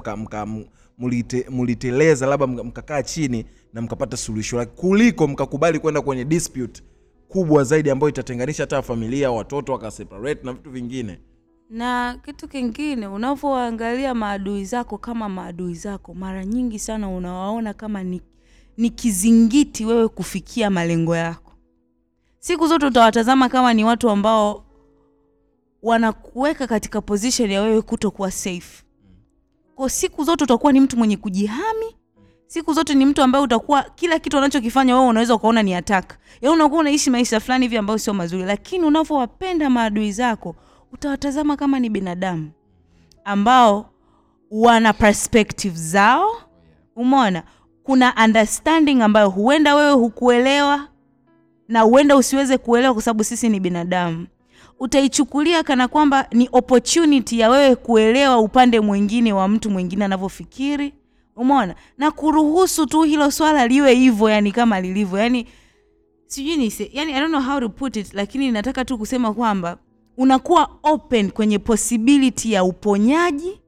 muliteleza 1.51 2.27
labda 2.27 2.47
mkakaa 2.47 3.03
chini 3.03 3.45
na 3.73 3.83
mkapata 3.83 4.17
suluhisho 4.17 4.67
kuliko 4.67 5.27
mkakubali 5.27 5.79
kwenda 5.79 6.01
kwenye 6.03 6.25
dispute 6.25 6.83
kubwa 7.29 7.65
zaidi 7.65 7.91
ambayo 7.91 8.09
itatenganisha 8.11 8.63
hata 8.63 8.83
familia 8.83 9.31
watoto 9.31 9.73
wakaseparate 9.73 10.41
na 10.47 10.53
vitu 10.53 10.71
vingine. 10.71 11.19
Na 11.71 12.19
kitu 12.25 12.49
kingine 12.49 13.07
unavyoangalia 13.07 14.15
maadui 14.15 14.65
zako 14.65 14.99
kama 14.99 15.29
maadui 15.29 15.75
zako 15.75 16.15
mara 16.15 16.45
nyingi 16.45 16.79
sana 16.79 17.09
unawaona 17.09 17.75
kama 17.75 18.03
ni, 18.03 18.23
ni 18.77 18.91
kizingiti 18.91 19.85
wewe 19.85 20.09
kufikia 20.09 20.71
malengo 20.71 21.17
yako. 21.17 21.53
Siku 22.39 22.67
zote 22.67 22.87
utawatazama 22.87 23.49
kama 23.49 23.75
ni 23.75 23.85
watu 23.85 24.11
ambao 24.11 24.65
wanakuweka 25.85 26.67
katika 26.67 27.01
position 27.01 27.51
ya 27.51 27.63
wewe 27.63 27.83
kutokuwa 27.83 28.31
safe. 28.31 28.85
Kwa 29.75 29.91
siku 29.91 30.25
zote 30.25 30.45
utakuwa 30.45 30.73
ni 30.73 30.81
mtu 30.81 30.97
mwenye 30.97 31.17
kujihami. 31.17 31.97
Siku 32.47 32.73
zote 32.73 32.95
ni 32.95 33.07
mtu 33.07 33.23
ambaye 33.23 33.45
utakuwa 33.45 33.83
kila 33.83 34.19
kitu 34.19 34.39
anachokifanya 34.39 34.95
wewe 34.97 35.09
unaweza 35.09 35.35
ukaona 35.35 35.63
ni 35.63 35.75
attack. 35.75 36.19
Yaani 36.41 36.55
unakuwa 36.57 36.81
unaishi 36.81 37.11
maisha 37.11 37.41
fulani 37.41 37.65
hivi 37.65 37.77
ambayo 37.77 37.99
sio 37.99 38.15
mazuri 38.15 38.43
lakini 38.43 38.85
unavyowapenda 38.85 39.71
maadui 39.71 40.13
zako 40.13 40.57
utawatazama 40.93 41.57
kama 41.57 41.79
ni 41.81 41.91
binadamu 41.91 42.51
ambao 43.25 43.91
wana 44.51 44.93
perspective 44.93 45.77
zao. 45.77 46.31
Umeona? 46.97 47.43
Kuna 47.83 48.15
understanding 48.25 49.03
ambayo 49.03 49.29
huenda 49.29 49.75
wewe 49.75 49.93
hukuelewa 49.93 50.89
na 51.69 51.81
huenda 51.81 52.17
usiweze 52.17 52.59
kuelewa 52.59 52.95
kwa 52.95 53.03
sababu 53.03 53.25
sisi 53.25 53.49
ni 53.49 53.61
binadamu 53.61 54.27
utaichukulia 54.79 55.63
kana 55.63 55.89
kwamba 55.89 56.27
ni 56.33 56.49
opportunity 56.53 57.39
ya 57.39 57.51
wewe 57.51 57.77
kuelewa 57.77 58.39
upande 58.39 58.81
mwingine 58.81 59.33
wa 59.33 59.49
mtu 59.49 59.71
mwingine 59.71 60.05
anavyofikiri. 60.05 60.95
Umeona? 61.37 61.75
Na 61.99 62.11
kuruhusu 62.11 62.87
tu 62.87 63.03
hilo 63.03 63.31
swala 63.31 63.67
liwe 63.67 63.95
hivyo 63.95 64.29
yani 64.31 64.53
kama 64.53 64.81
lilivyo. 64.81 65.19
Yani 65.19 65.47
sijui 66.27 66.57
ni 66.57 66.73
yani 66.93 67.13
i 67.13 67.21
don't 67.21 67.29
know 67.31 67.43
how 67.43 67.61
to 67.61 67.69
put 67.69 67.97
it 67.97 68.15
lakini 68.15 68.51
nataka 68.51 68.85
tu 68.85 68.99
kusema 68.99 69.35
kwamba 69.35 69.79
unakuwa 70.17 70.71
open 70.83 71.31
kwenye 71.31 71.59
possibility 71.59 72.53
ya 72.53 72.65
uponyaji. 72.65 73.61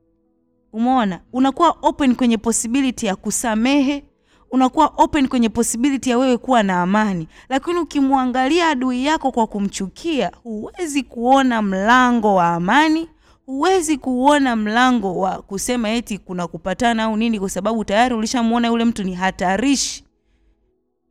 Umeona? 0.73 1.21
Unakuwa 1.33 1.77
open 1.83 2.15
kwenye 2.15 2.39
possibility 2.39 3.07
ya 3.07 3.17
kusamehe 3.17 4.05
unakuwa 4.51 4.87
open 4.97 5.29
kwenye 5.29 5.49
possibility 5.49 6.11
ya 6.11 6.19
wewe 6.19 6.37
kuwa 6.39 6.63
na 6.63 6.83
amani. 6.83 7.29
Lakini 7.49 7.79
ukimwangalia 7.79 8.69
adui 8.69 9.07
yako 9.07 9.33
kwa 9.33 9.47
kumchukia 9.47 10.33
huwezi 10.43 11.03
kuona 11.03 11.63
mlango 11.63 12.35
wa 12.35 12.49
amani 12.49 13.09
huwezi 13.47 13.99
kuona 13.99 14.57
mlango 14.57 15.19
wa 15.19 15.43
kusema 15.43 15.91
eti 15.91 16.19
kuna 16.19 16.47
kupatana 16.47 17.03
au 17.05 17.17
nini 17.17 17.41
kwa 17.41 17.51
sababu 17.51 17.85
tayari 17.85 18.15
ulishamwona 18.15 18.69
yule 18.69 18.85
mtu 18.85 19.03
ni 19.05 19.15
hatarishi 19.15 20.05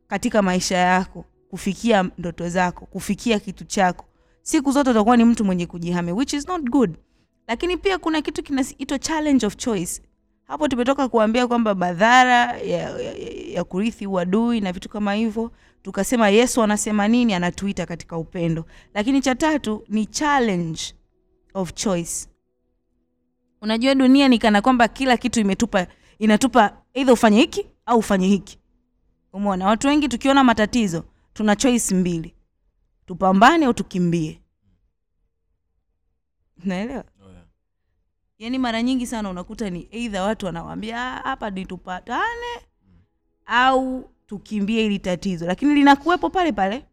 katika 0.08 0.42
maisha 0.42 0.76
yako 0.76 1.24
kufikia 1.50 2.10
ndoto 2.18 2.48
zako 2.48 2.86
kufikia 2.86 3.38
kitu 3.38 3.64
chako. 3.64 4.04
Siku 4.42 4.72
zote 4.72 4.90
utakuwa 4.90 5.16
ni 5.16 5.24
mtu 5.24 5.44
mwenye 5.44 5.66
kujihami 5.66 6.12
which 6.12 6.32
is 6.32 6.48
not 6.48 6.62
good. 6.70 6.96
Lakini 7.48 7.76
pia 7.76 7.98
kuna 7.98 8.22
kitu 8.22 8.42
kinaitwa 8.42 8.98
challenge 8.98 9.46
of 9.46 9.56
choice 9.56 10.02
hapo 10.46 10.68
tumetoka 10.68 11.08
kuambia 11.08 11.46
kwamba 11.46 11.74
madhara 11.74 12.58
ya, 12.58 12.90
ya, 13.00 13.12
ya 13.48 13.64
kurithi 13.64 14.06
uadui 14.06 14.60
na 14.60 14.72
vitu 14.72 14.88
kama 14.88 15.14
hivyo 15.14 15.52
tukasema 15.82 16.28
yesu 16.28 16.62
anasema 16.62 17.08
nini 17.08 17.34
anatuita 17.34 17.86
katika 17.86 18.16
upendo. 18.16 18.64
Lakini 18.94 19.20
cha 19.20 19.34
tatu 19.34 19.84
ni 19.88 20.06
challenge 20.06 20.80
of 21.54 21.72
choice. 21.74 22.28
Unajua 23.62 23.94
dunia 23.94 24.28
ni 24.28 24.38
kana 24.38 24.62
kwamba 24.62 24.88
kila 24.88 25.16
kitu 25.16 25.40
imetupa 25.40 25.86
inatupa 26.18 26.82
eidha 26.94 27.12
ufanye 27.12 27.40
hiki 27.40 27.66
au 27.86 27.98
ufanye 27.98 28.26
hiki. 28.28 28.58
Umeona 29.32 29.66
watu 29.66 29.86
wengi 29.88 30.08
tukiona 30.08 30.44
matatizo 30.44 31.04
tuna 31.32 31.56
choice 31.56 31.94
mbili. 31.94 32.34
Tupambane 33.06 33.66
au 33.66 33.74
tukimbie. 33.74 34.40
Naelewa 36.64 37.04
yaani 38.38 38.58
mara 38.58 38.82
nyingi 38.82 39.06
sana 39.06 39.30
unakuta 39.30 39.70
ni 39.70 39.88
eidha 39.90 40.22
watu 40.22 40.46
wanawambia 40.46 40.96
"Ah, 41.02 41.20
hapa 41.28 41.50
ni 41.50 41.66
tupatane 41.66 42.60
au 43.46 44.10
tukimbie 44.26 44.82
hili 44.82 44.98
tatizo. 44.98 45.46
Lakini 45.46 45.74
linakuwepo 45.74 46.30
pale 46.30 46.52
pale. 46.52 46.86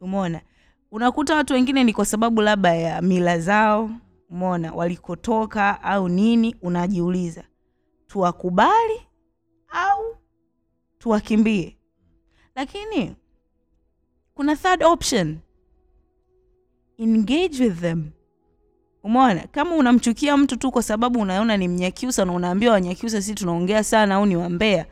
Umeona? 0.00 0.40
Unakuta 0.90 1.34
watu 1.36 1.52
wengine 1.54 1.84
ni 1.84 1.92
kwa 1.92 2.04
sababu 2.06 2.42
labda 2.42 2.74
ya 2.74 3.02
mila 3.02 3.38
zao 3.38 3.90
umeona 4.30 4.72
walikotoka 4.72 5.82
au 5.82 6.08
nini 6.08 6.56
unajiuliza 6.62 7.44
tuwakubali 8.06 9.00
au 9.68 10.16
tuwakimbie? 10.98 11.78
Lakini 12.54 13.16
kuna 14.34 14.56
third 14.56 14.82
option. 14.82 15.38
Engage 16.98 17.64
with 17.64 17.80
them 17.80 18.10
umeona? 19.04 19.44
Kama 19.52 19.74
unamchukia 19.76 20.36
mtu 20.36 20.56
tu 20.56 20.70
kwa 20.70 20.82
sababu 20.82 21.20
unaona 21.20 21.56
ni 21.56 21.68
mnyakyusa 21.68 22.24
na 22.24 22.32
unaambiwa 22.32 22.72
wanyakyusa 22.72 23.22
sisi 23.22 23.34
tunaongea 23.34 23.84
sana 23.84 24.14
au 24.14 24.26
ni 24.26 24.36
wambea. 24.36 24.86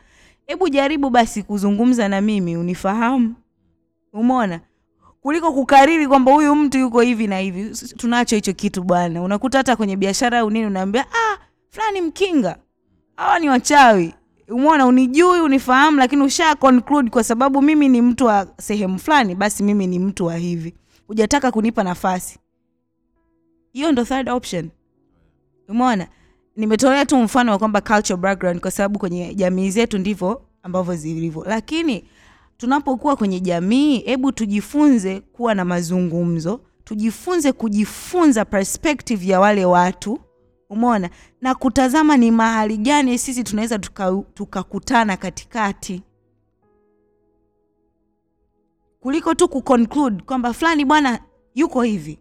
Hebu 0.47 0.69
jaribu 0.69 1.11
basi 1.11 1.43
kuzungumza 1.43 2.09
na 2.09 2.21
mimi 2.21 2.57
unifahamu? 2.57 3.35
Umeona? 4.13 4.61
Kuliko 5.23 5.53
kukariri 5.53 6.09
kwamba 6.09 6.33
huyu 6.33 6.55
mtu 6.55 6.79
yuko 6.79 7.01
hivi 7.01 7.27
na 7.27 7.39
hivi. 7.39 7.71
Tunacho 7.97 8.37
hicho 8.37 8.53
kitu 8.53 8.83
bwana. 8.83 9.23
Unakuta 9.23 9.59
hata 9.59 9.77
kwenye 9.77 9.97
biashara 9.97 10.39
au 10.39 10.51
nini 10.51 10.67
unaambia 10.67 11.05
ah 11.13 11.39
fulani 11.71 12.01
mkinga. 12.01 12.57
Hawa 13.17 13.39
ni 13.39 13.49
wachawi. 13.49 14.15
Umeona? 14.49 14.87
Unijui 14.87 15.41
unifahamu 15.41 15.99
lakini 15.99 16.23
usha 16.23 16.55
conclude 16.55 17.11
kwa 17.11 17.25
sababu 17.25 17.63
mimi 17.63 17.89
ni 17.89 18.03
mtu 18.03 18.27
wa 18.27 18.47
sehemu 18.61 18.99
fulani 18.99 19.35
basi 19.35 19.63
mimi 19.63 19.87
ni 19.87 19.99
mtu 19.99 20.27
wa 20.27 20.37
hivi. 20.37 20.75
Hujataka 21.07 21.51
kunipa 21.51 21.85
nafasi 21.85 22.39
hiyo 23.73 23.93
ndo 23.93 24.05
third 24.05 24.29
option. 24.29 24.71
Umeona? 25.69 26.09
Nimetolea 26.57 27.07
tu 27.07 27.17
mfano 27.17 27.53
wa 27.53 27.59
kwamba 27.59 27.81
culture 27.81 28.17
background 28.17 28.61
kwa 28.61 28.71
sababu 28.71 28.99
kwenye 28.99 29.35
jamii 29.35 29.71
zetu 29.71 29.99
ndivyo 29.99 30.43
ambavyo 30.63 30.97
zilivyo. 30.97 31.45
Lakini 31.47 32.05
tunapokuwa 32.57 33.17
kwenye 33.17 33.41
jamii 33.41 33.99
hebu 33.99 34.33
tujifunze 34.33 35.21
kuwa 35.21 35.55
na 35.55 35.65
mazungumzo. 35.65 36.61
Tujifunze 36.85 37.53
kujifunza 37.53 38.45
perspective 38.45 39.27
ya 39.27 39.41
wale 39.41 39.65
watu. 39.65 40.19
Umeona? 40.71 41.11
Na 41.41 41.55
kutazama 41.55 42.17
ni 42.17 42.31
mahali 42.31 42.77
gani 42.77 43.19
sisi 43.19 43.45
tunaweza 43.45 43.79
tukakutana 44.35 45.17
tuka 45.17 45.23
katikati. 45.23 46.03
Kuliko 49.01 49.35
tu 49.35 49.49
kuconclude 49.49 50.23
kwamba 50.25 50.53
fulani 50.53 50.85
bwana 50.85 51.19
yuko 51.55 51.83
hivi 51.83 52.19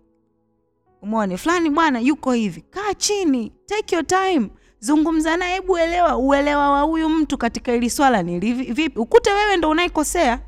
umeone 1.02 1.38
fulani 1.38 1.70
bwana 1.70 2.00
yuko 2.00 2.32
hivi 2.32 2.62
kaa 2.62 2.94
chini 2.94 3.52
take 3.66 3.96
your 3.96 4.06
time 4.08 4.50
zungumza 4.80 5.38
naye 5.38 5.54
hebu 5.56 5.78
elewa 5.78 6.18
uelewa 6.18 6.70
wa 6.72 6.82
huyu 6.82 7.10
mtu 7.10 7.38
katika 7.38 7.74
ili 7.76 7.90
swala 7.90 8.24
ni 8.24 8.40
vipi? 8.40 9.00
Ukute 9.00 9.34
wewe 9.34 9.58
ndo 9.58 9.70
unaikosea. 9.70 10.40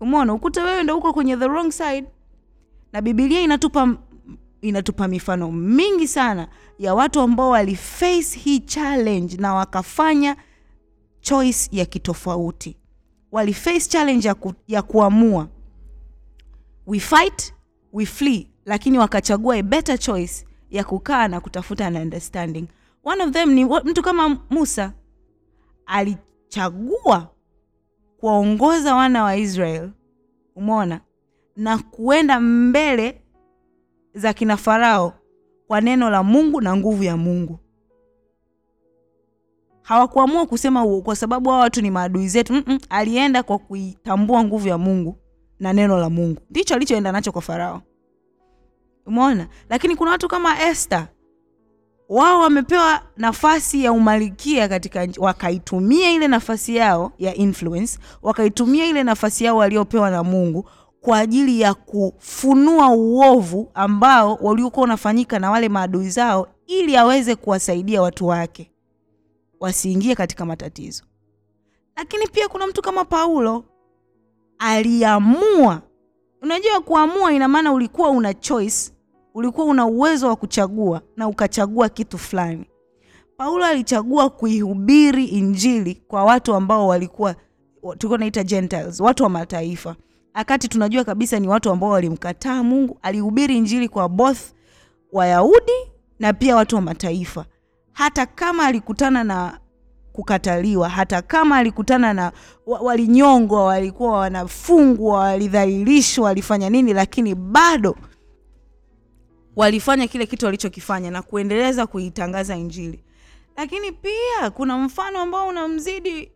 Umeona 0.00 0.34
ukute 0.34 0.60
wewe 0.60 0.82
ndo 0.82 0.98
uko 0.98 1.12
kwenye 1.12 1.36
the 1.36 1.44
wrong 1.48 1.70
side. 1.72 2.04
Na 2.92 3.02
bibilia 3.02 3.40
inatupa 3.40 3.96
inatupa 4.60 5.08
mifano 5.08 5.52
mingi 5.52 6.08
sana 6.08 6.48
ya 6.78 6.94
watu 6.94 7.20
ambao 7.20 7.50
waliface 7.50 8.38
hii 8.38 8.58
challenge 8.60 9.36
na 9.36 9.54
wakafanya 9.54 10.36
choice 11.20 11.68
ya 11.72 11.84
kitofauti. 11.84 12.76
Waliface 13.32 13.80
challenge 13.88 14.28
ya, 14.28 14.34
ku, 14.34 14.52
ya 14.68 14.82
kuamua. 14.82 15.48
We 16.86 17.00
fight 17.00 17.54
we 17.92 18.06
flee 18.06 18.48
lakini 18.64 18.98
wakachagua 18.98 19.56
a 19.56 19.62
better 19.62 19.98
choice 19.98 20.46
ya 20.70 20.84
kukaa 20.84 21.28
na 21.28 21.40
kutafuta 21.40 21.86
an 21.86 21.96
understanding. 21.96 22.66
One 23.04 23.22
of 23.22 23.30
them 23.30 23.50
ni 23.50 23.64
mtu 23.64 24.02
kama 24.02 24.38
musa. 24.50 24.92
Alichagua 25.86 27.28
kuwaongoza 28.18 28.94
wana 28.94 29.22
wa 29.24 29.36
israel 29.36 29.90
umeona 30.56 31.00
na 31.56 31.78
kuenda 31.78 32.40
mbele 32.40 33.20
za 34.14 34.32
kina 34.32 34.56
farao 34.56 35.12
kwa 35.66 35.80
neno 35.80 36.10
la 36.10 36.22
mungu 36.22 36.60
na 36.60 36.76
nguvu 36.76 37.02
ya 37.04 37.16
mungu. 37.16 37.58
Hawakuamua 39.82 40.46
kusema 40.46 41.00
kwa 41.02 41.16
sababu 41.16 41.50
hao 41.50 41.60
watu 41.60 41.82
ni 41.82 41.90
maadui 41.90 42.28
zetu 42.28 42.52
Mm-mm. 42.52 42.78
alienda 42.88 43.42
kwa 43.42 43.58
kuitambua 43.58 44.44
nguvu 44.44 44.68
ya 44.68 44.78
mungu 44.78 45.16
na 45.60 45.72
neno 45.72 45.98
la 45.98 46.10
mungu. 46.10 46.40
Ndicho 46.50 46.74
alichoenda 46.74 47.12
nacho 47.12 47.32
kwa 47.32 47.42
farao 47.42 47.82
umeona? 49.06 49.48
Lakini 49.68 49.96
kuna 49.96 50.10
watu 50.10 50.28
kama 50.28 50.62
este 50.62 51.04
wao 52.08 52.40
wamepewa 52.40 53.00
nafasi 53.16 53.84
ya 53.84 53.92
umalikia 53.92 54.68
katika 54.68 55.06
nchi 55.06 55.20
wakaitumia 55.20 56.10
ile 56.10 56.28
nafasi 56.28 56.76
yao 56.76 57.12
ya 57.18 57.34
influence 57.34 57.98
wakaitumia 58.22 58.86
ile 58.86 59.02
nafasi 59.02 59.44
yao 59.44 59.56
waliopewa 59.56 60.10
na 60.10 60.24
mungu 60.24 60.68
kwa 61.00 61.18
ajili 61.18 61.60
ya 61.60 61.74
kufunua 61.74 62.88
uovu 62.88 63.70
ambao 63.74 64.34
waliokuwa 64.34 64.84
unafanyika 64.84 65.38
na 65.38 65.50
wale 65.50 65.68
maadui 65.68 66.10
zao 66.10 66.48
ili 66.66 66.96
aweze 66.96 67.34
kuwasaidia 67.36 68.02
watu 68.02 68.26
wake 68.26 68.70
wasiingie 69.60 70.14
katika 70.14 70.44
matatizo. 70.44 71.04
Lakini 71.96 72.26
pia 72.28 72.48
kuna 72.48 72.66
mtu 72.66 72.82
kama 72.82 73.04
paulo. 73.04 73.64
Aliamua. 74.58 75.82
Unajua 76.42 76.80
kuamua 76.80 77.32
ina 77.32 77.48
maana 77.48 77.72
ulikuwa 77.72 78.10
una 78.10 78.34
choice 78.34 78.93
ulikuwa 79.34 79.66
una 79.66 79.86
uwezo 79.86 80.28
wa 80.28 80.36
kuchagua 80.36 81.00
na 81.16 81.28
ukachagua 81.28 81.88
kitu 81.88 82.18
fulani. 82.18 82.64
Paulo 83.36 83.64
alichagua 83.64 84.30
kuihubiri 84.30 85.24
injili 85.24 86.02
kwa 86.08 86.24
watu 86.24 86.54
ambao 86.54 86.88
walikuwa 86.88 87.34
tulikuwa 87.82 88.18
naita 88.18 88.44
gentiles 88.44 89.00
watu 89.00 89.22
wa 89.22 89.28
mataifa. 89.28 89.96
Akati 90.34 90.68
tunajua 90.68 91.04
kabisa 91.04 91.38
ni 91.40 91.48
watu 91.48 91.70
ambao 91.70 91.90
walimkataa 91.90 92.62
mungu 92.62 92.98
alihubiri 93.02 93.56
injili 93.56 93.88
kwa 93.88 94.08
both 94.08 94.38
wayahudi 95.12 95.72
na 96.18 96.32
pia 96.32 96.56
watu 96.56 96.76
wa 96.76 96.82
mataifa. 96.82 97.44
Hata 97.92 98.26
kama 98.26 98.66
alikutana 98.66 99.24
na 99.24 99.58
kukataliwa 100.12 100.88
hata 100.88 101.22
kama 101.22 101.56
alikutana 101.56 102.12
na 102.14 102.32
walinyongwa 102.66 103.64
walikuwa 103.64 104.18
wanafungwa 104.18 105.18
walidhalilishwa 105.18 106.24
walifanya 106.24 106.70
nini 106.70 106.92
lakini 106.92 107.34
bado 107.34 107.96
walifanya 109.56 110.06
kile 110.08 110.26
kitu 110.26 110.44
walichokifanya 110.46 111.10
na 111.10 111.22
kuendeleza 111.22 111.86
kuitangaza 111.86 112.56
injili. 112.56 113.04
Lakini 113.56 113.92
pia 113.92 114.50
kuna 114.50 114.78
mfano 114.78 115.18
ambao 115.20 115.48
unamzidi 115.48 116.32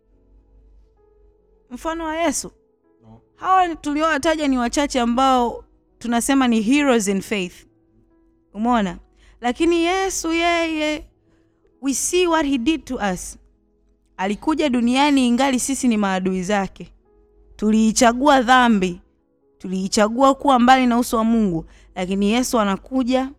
mfano 1.71 2.05
wa 2.05 2.17
yesu. 2.17 2.51
Hawa 3.37 3.75
tuliowataja 3.77 4.49
ni 4.49 4.59
wachache 4.59 5.01
ambao 5.01 5.65
tunasema 5.99 6.49
ni 6.49 6.61
heroes 6.61 7.09
in 7.09 7.21
faith. 7.21 7.67
Umeona? 8.55 8.99
Lakini 9.41 9.83
yesu 9.85 10.33
yeye 10.33 11.05
we 11.83 11.95
see 11.95 12.27
what 12.27 12.47
he 12.47 12.59
did 12.59 12.85
to 12.85 12.95
us. 13.13 13.39
Alikuja 14.17 14.69
duniani 14.69 15.27
ingali 15.29 15.61
sisi 15.61 15.89
ni 15.89 15.97
maadui 15.97 16.43
zake. 16.43 16.93
Tuliichagua 17.57 18.43
dhambi. 18.43 19.01
Tuliichagua 19.59 20.35
kuwa 20.35 20.59
mbali 20.59 20.87
na 20.87 20.99
uso 20.99 21.17
wa 21.17 21.25
mungu 21.25 21.65
lakini 21.99 22.31
yesu 22.31 22.61
anakuja 22.61 23.31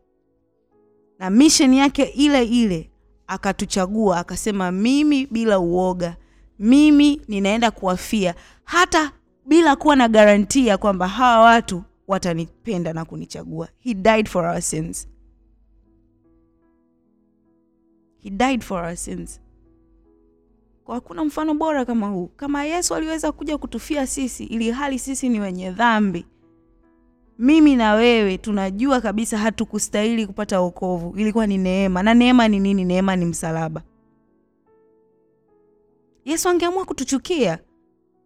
na 1.19 1.30
misheni 1.30 1.78
yake 1.80 2.04
ile 2.04 2.43
ile 2.45 2.89
akatuchagua 3.28 4.17
akasema 4.17 4.72
mimi 4.72 5.26
bila 5.26 5.60
uoga 5.60 6.17
mimi 6.60 7.22
ninaenda 7.28 7.72
kuwafia 7.72 8.36
hata 8.63 9.12
bila 9.45 9.76
kuwa 9.76 9.95
na 9.95 10.08
garantia 10.08 10.78
kwamba 10.78 11.08
hawa 11.08 11.43
watu 11.45 11.84
watanipenda 12.08 12.93
na 12.93 13.06
kunichagua. 13.06 13.67
He 13.80 13.93
died 13.93 14.28
for 14.30 14.45
our 14.45 14.62
sins. 14.62 15.08
He 18.24 18.30
died 18.30 18.62
for 18.62 18.84
our 18.84 18.98
sins. 18.98 19.41
Kwa 20.84 20.95
hakuna 20.95 21.26
mfano 21.26 21.54
bora 21.54 21.86
kama 21.86 22.08
huu. 22.08 22.28
Kama 22.28 22.63
yesu 22.65 22.95
aliweza 22.95 23.32
kuja 23.32 23.58
kutufia 23.58 24.08
sisi 24.08 24.43
ili 24.43 24.72
hali 24.72 25.00
sisi 25.00 25.30
ni 25.30 25.39
wenye 25.39 25.72
dhambi 25.72 26.26
mimi 27.39 27.75
na 27.75 27.93
wewe 27.93 28.38
tunajua 28.38 29.02
kabisa 29.02 29.38
hatukustahili 29.38 30.28
kupata 30.28 30.60
wokovu. 30.62 31.13
Ilikuwa 31.19 31.47
ni 31.47 31.58
neema. 31.58 32.04
Na 32.04 32.13
neema 32.13 32.47
ni 32.47 32.60
nini? 32.60 32.86
Neema 32.86 33.15
ni 33.15 33.25
msalaba. 33.25 33.82
Yesu 36.25 36.49
angeamua 36.49 36.86
kutuchukia. 36.86 37.60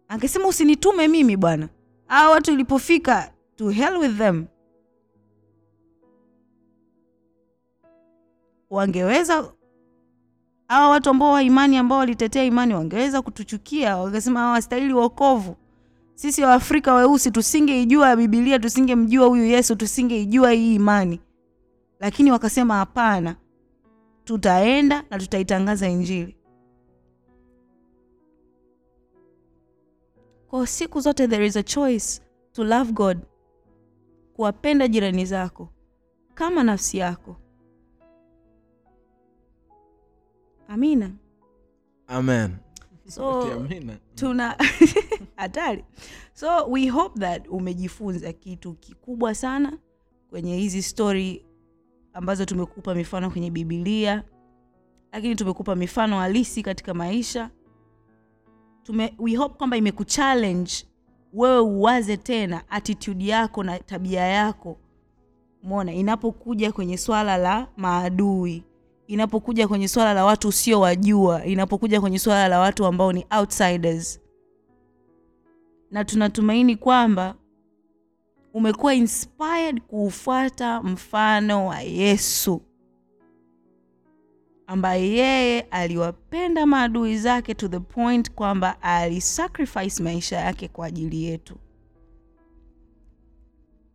Angesema 0.08 0.48
usinitume 0.48 1.08
mimi 1.08 1.36
bwana. 1.36 1.68
Aa 2.08 2.30
watu 2.30 2.52
ilipofika 2.52 3.32
to 3.56 3.68
hell 3.68 3.96
with 3.96 4.18
them. 4.18 4.44
Wangeweza 8.70 9.52
hawa 10.68 10.88
watu 10.88 11.10
ambao 11.10 11.32
wa 11.32 11.42
imani 11.42 11.76
ambao 11.76 11.98
walitetea 11.98 12.44
imani 12.44 12.74
wangeweza 12.74 13.22
kutuchukia. 13.22 13.96
Wangesema 13.96 14.40
hawastahili 14.40 14.92
wokovu 14.94 15.56
sisi 16.14 16.42
waafrika 16.42 16.94
weusi 16.94 17.30
tusingeijua 17.30 18.16
bibilia 18.16 18.58
tusingemjua 18.58 19.26
huyu 19.26 19.44
yesu 19.44 19.76
tusingeijua 19.76 20.50
hii 20.50 20.74
imani. 20.74 21.20
Lakini 22.00 22.30
wakasema 22.32 22.74
hapana 22.74 23.36
tutaenda 24.24 25.04
na 25.10 25.18
tutaitangaza 25.18 25.88
injili. 25.88 26.36
Kwa 30.48 30.66
siku 30.66 31.00
zote 31.00 31.28
there 31.28 31.46
is 31.46 31.56
a 31.56 31.62
choice 31.62 32.22
to 32.52 32.64
love 32.64 32.92
god 32.92 33.18
kuwapenda 34.36 34.88
jirani 34.88 35.24
zako 35.26 35.68
kama 36.34 36.62
nafsi 36.62 36.98
yako. 36.98 37.36
Amina. 40.68 41.10
Amen 42.06 42.56
So- 43.08 43.40
Ati 43.40 43.50
tuna 44.14 44.56
hatari. 45.36 45.84
So 46.34 46.66
we 46.66 46.88
hope 46.88 47.20
that 47.20 47.48
umejifunza 47.48 48.32
kitu 48.32 48.72
kikubwa 48.74 49.34
sana 49.34 49.78
kwenye 50.30 50.56
hizi 50.56 50.82
story 50.82 51.44
ambazo 52.12 52.44
tumekupa 52.44 52.94
mifano 52.94 53.30
kwenye 53.30 53.50
bibilia 53.50 54.22
lakini 55.12 55.34
tumekupa 55.34 55.74
mifano 55.76 56.18
halisi 56.18 56.62
katika 56.62 56.94
maisha. 56.94 57.50
Tume, 58.82 59.14
we 59.18 59.36
hope 59.36 59.54
kwamba 59.54 59.76
imekuchallenge 59.76 60.72
wewe 61.32 61.58
uwaze 61.60 62.16
tena 62.16 62.70
attitude 62.70 63.26
yako 63.26 63.62
na 63.62 63.78
tabia 63.78 64.20
yako. 64.20 64.78
Mona 65.62 65.92
inapokuja 65.92 66.72
kwenye 66.72 66.96
swala 66.98 67.36
la 67.36 67.68
maadui 67.76 68.64
inapokuja 69.06 69.68
kwenye 69.68 69.88
swala 69.88 70.14
la 70.14 70.24
watu 70.24 70.48
usiowajua 70.48 71.44
inapokuja 71.44 72.00
kwenye 72.00 72.18
swala 72.18 72.48
la 72.48 72.58
watu 72.60 72.86
ambao 72.86 73.12
ni 73.12 73.26
outsiders. 73.38 74.20
Na 75.90 76.04
tunatumaini 76.04 76.76
kwamba 76.76 77.34
umekuwa 78.54 78.94
inspired 78.94 79.80
kuufuata 79.80 80.82
mfano 80.82 81.66
wa 81.66 81.80
yesu 81.80 82.62
ambaye 84.66 85.08
yeye 85.08 85.60
aliwapenda 85.60 86.66
maadui 86.66 87.18
zake 87.18 87.54
to 87.54 87.68
the 87.68 87.80
point 87.80 88.30
kwamba 88.30 88.82
alisacrifice 88.82 90.02
maisha 90.02 90.36
yake 90.36 90.68
kwa 90.68 90.86
ajili 90.86 91.24
yetu. 91.24 91.56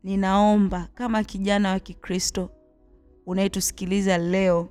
Ninaomba 0.04 0.88
kama 0.93 1.24
kijana 1.24 1.72
wa 1.72 1.80
kikristo 1.80 2.50
unayetusikiliza 3.26 4.17
leo 4.17 4.69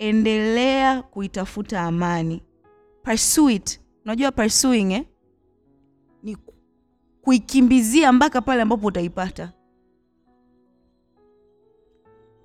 endelea 0.00 1.02
kuitafuta 1.02 1.80
amani. 1.82 2.42
Pursue 3.02 3.54
it 3.54 3.80
unajua 4.04 4.32
pursuing 4.32 4.92
eh? 4.92 5.04
ni 6.22 6.36
kuikimbizia 7.22 8.12
mpaka 8.12 8.40
pale 8.40 8.62
ambapo 8.62 8.86
utaipata. 8.86 9.52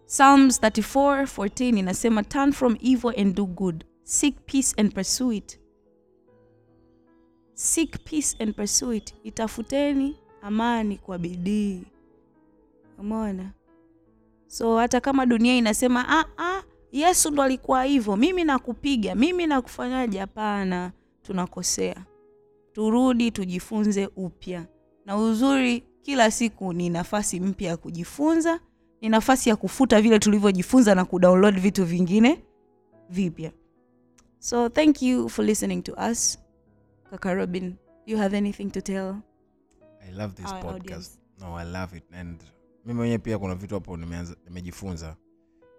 Psalms 0.05 0.61
34:14 0.61 1.77
inasema 1.77 2.23
turn 2.23 2.51
from 2.51 2.77
evil 2.81 3.13
and 3.19 3.35
do 3.35 3.45
good. 3.45 3.85
Seek 4.03 4.35
peace 4.45 4.73
and 4.81 4.93
pursue 4.93 5.35
it 5.37 5.59
seek 7.53 8.03
peace 8.03 8.35
and 8.43 8.55
pursue 8.55 8.97
it 8.97 9.15
itafuteni 9.23 10.17
amani 10.41 10.97
kwa 10.97 11.17
bidii. 11.17 11.83
Umeona? 12.99 13.51
So 14.47 14.77
hata 14.77 15.01
kama 15.01 15.25
dunia 15.25 15.55
inasema 15.57 16.05
ah, 16.09 16.25
ah, 16.37 16.63
yesu 17.01 17.31
ndo 17.31 17.43
alikuwa 17.43 17.83
hivyo. 17.83 18.15
Mimi 18.17 18.43
nakupiga 18.43 19.15
mimi 19.15 19.47
nakufanyaje? 19.47 20.19
Hapana 20.19 20.91
tunakosea. 21.21 22.05
Turudi 22.73 23.31
tujifunze 23.31 24.09
upya. 24.15 24.65
Na 25.05 25.17
uzuri 25.17 25.83
kila 26.01 26.31
siku 26.31 26.73
ni 26.73 26.89
nafasi 26.89 27.39
mpya 27.39 27.69
ya 27.69 27.77
kujifunza 27.77 28.59
ni 29.01 29.09
nafasi 29.09 29.49
ya 29.49 29.55
kufuta 29.55 30.01
vile 30.01 30.19
tulivyojifunza 30.19 30.95
na 30.95 31.05
kudownload 31.05 31.59
vitu 31.59 31.85
vingine 31.85 32.43
vipya. 33.09 33.51
So 34.39 34.69
thank 34.69 35.01
you 35.01 35.29
for 35.29 35.45
listening 35.45 35.81
to 35.83 35.93
us. 36.11 36.39
Kaka 37.09 37.33
robin 37.33 37.75
you 38.05 38.17
have 38.17 38.37
anything 38.37 38.65
to 38.69 38.81
tell? 38.81 39.15
I 40.01 40.11
love 40.17 40.33
this 40.35 40.45
podcast. 40.45 40.65
audience. 40.75 41.09
no 41.39 41.55
i 41.59 41.65
love 41.65 41.97
it. 41.97 42.03
And 42.13 42.41
mimi 42.85 42.97
mwenyewe 42.97 43.17
pia 43.17 43.39
kuna 43.39 43.55
vitu 43.55 43.73
hapo 43.73 43.97
nimejifunza 44.47 45.15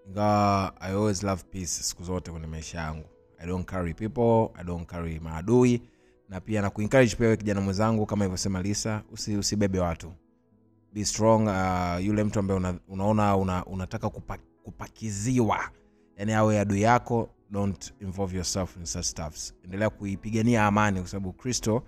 ingawa 0.08 0.74
i 0.80 0.92
always 0.92 1.22
love 1.22 1.42
peace 1.50 1.66
siku 1.66 2.02
zote 2.02 2.30
kwenye 2.30 2.46
maisha 2.46 2.78
yangu. 2.78 3.08
I 3.38 3.46
don't 3.46 3.66
carry 3.66 3.94
people 3.94 4.60
i 4.60 4.64
don't 4.64 4.86
carry 4.86 5.20
maadui. 5.20 5.82
Na 6.28 6.40
pia 6.40 6.62
na 6.62 6.70
kuencourage 6.70 7.16
pia 7.16 7.36
kijana 7.36 7.60
mwenzangu 7.60 8.06
kama 8.06 8.24
ilivyosema 8.24 8.62
lisa 8.62 9.02
usi, 9.12 9.36
usibebe 9.36 9.78
watu. 9.78 10.12
Be 10.92 11.04
strong 11.04 11.42
uh, 11.46 12.04
yule 12.04 12.24
mtu 12.24 12.38
ambaye 12.38 12.60
una, 12.60 12.78
unaona 12.88 13.36
una, 13.36 13.64
unataka 13.66 14.10
kupa, 14.10 14.38
kupakiziwa. 14.62 15.70
Yani 16.16 16.32
awe 16.32 16.60
adui 16.60 16.82
yako 16.82 17.30
don't 17.50 17.94
involve 18.00 18.36
yourself 18.36 18.76
in 18.76 18.84
such 18.86 19.04
stuffs. 19.04 19.54
Endelea 19.64 19.90
kuipigania 19.90 20.66
amani 20.66 21.00
kwa 21.00 21.08
sababu 21.08 21.32
kristo 21.32 21.82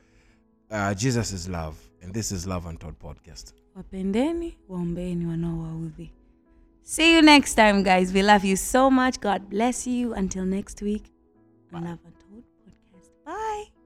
uh, 0.71 0.97
jesus 0.97 1.33
is 1.33 1.49
love 1.49 1.77
and 2.03 2.15
this 2.15 2.31
is 2.33 2.47
love 2.47 2.73
podcast. 2.99 3.55
Wapendeni 3.75 4.59
waombeni 4.69 5.27
wanaowaudhi 5.27 6.13
see 6.89 7.13
you 7.15 7.23
next 7.23 7.55
time 7.55 7.83
guys. 7.83 8.13
We 8.13 8.23
love 8.23 8.45
you 8.45 8.57
so 8.57 8.91
much. 8.91 9.21
God 9.21 9.51
bless 9.51 9.87
you. 9.87 10.15
Until 10.15 10.45
next 10.45 10.83
week 10.83 11.13
on 11.73 11.85
love 11.85 11.99
untold 12.07 12.45
podcast. 12.65 13.11
Bye 13.27 13.78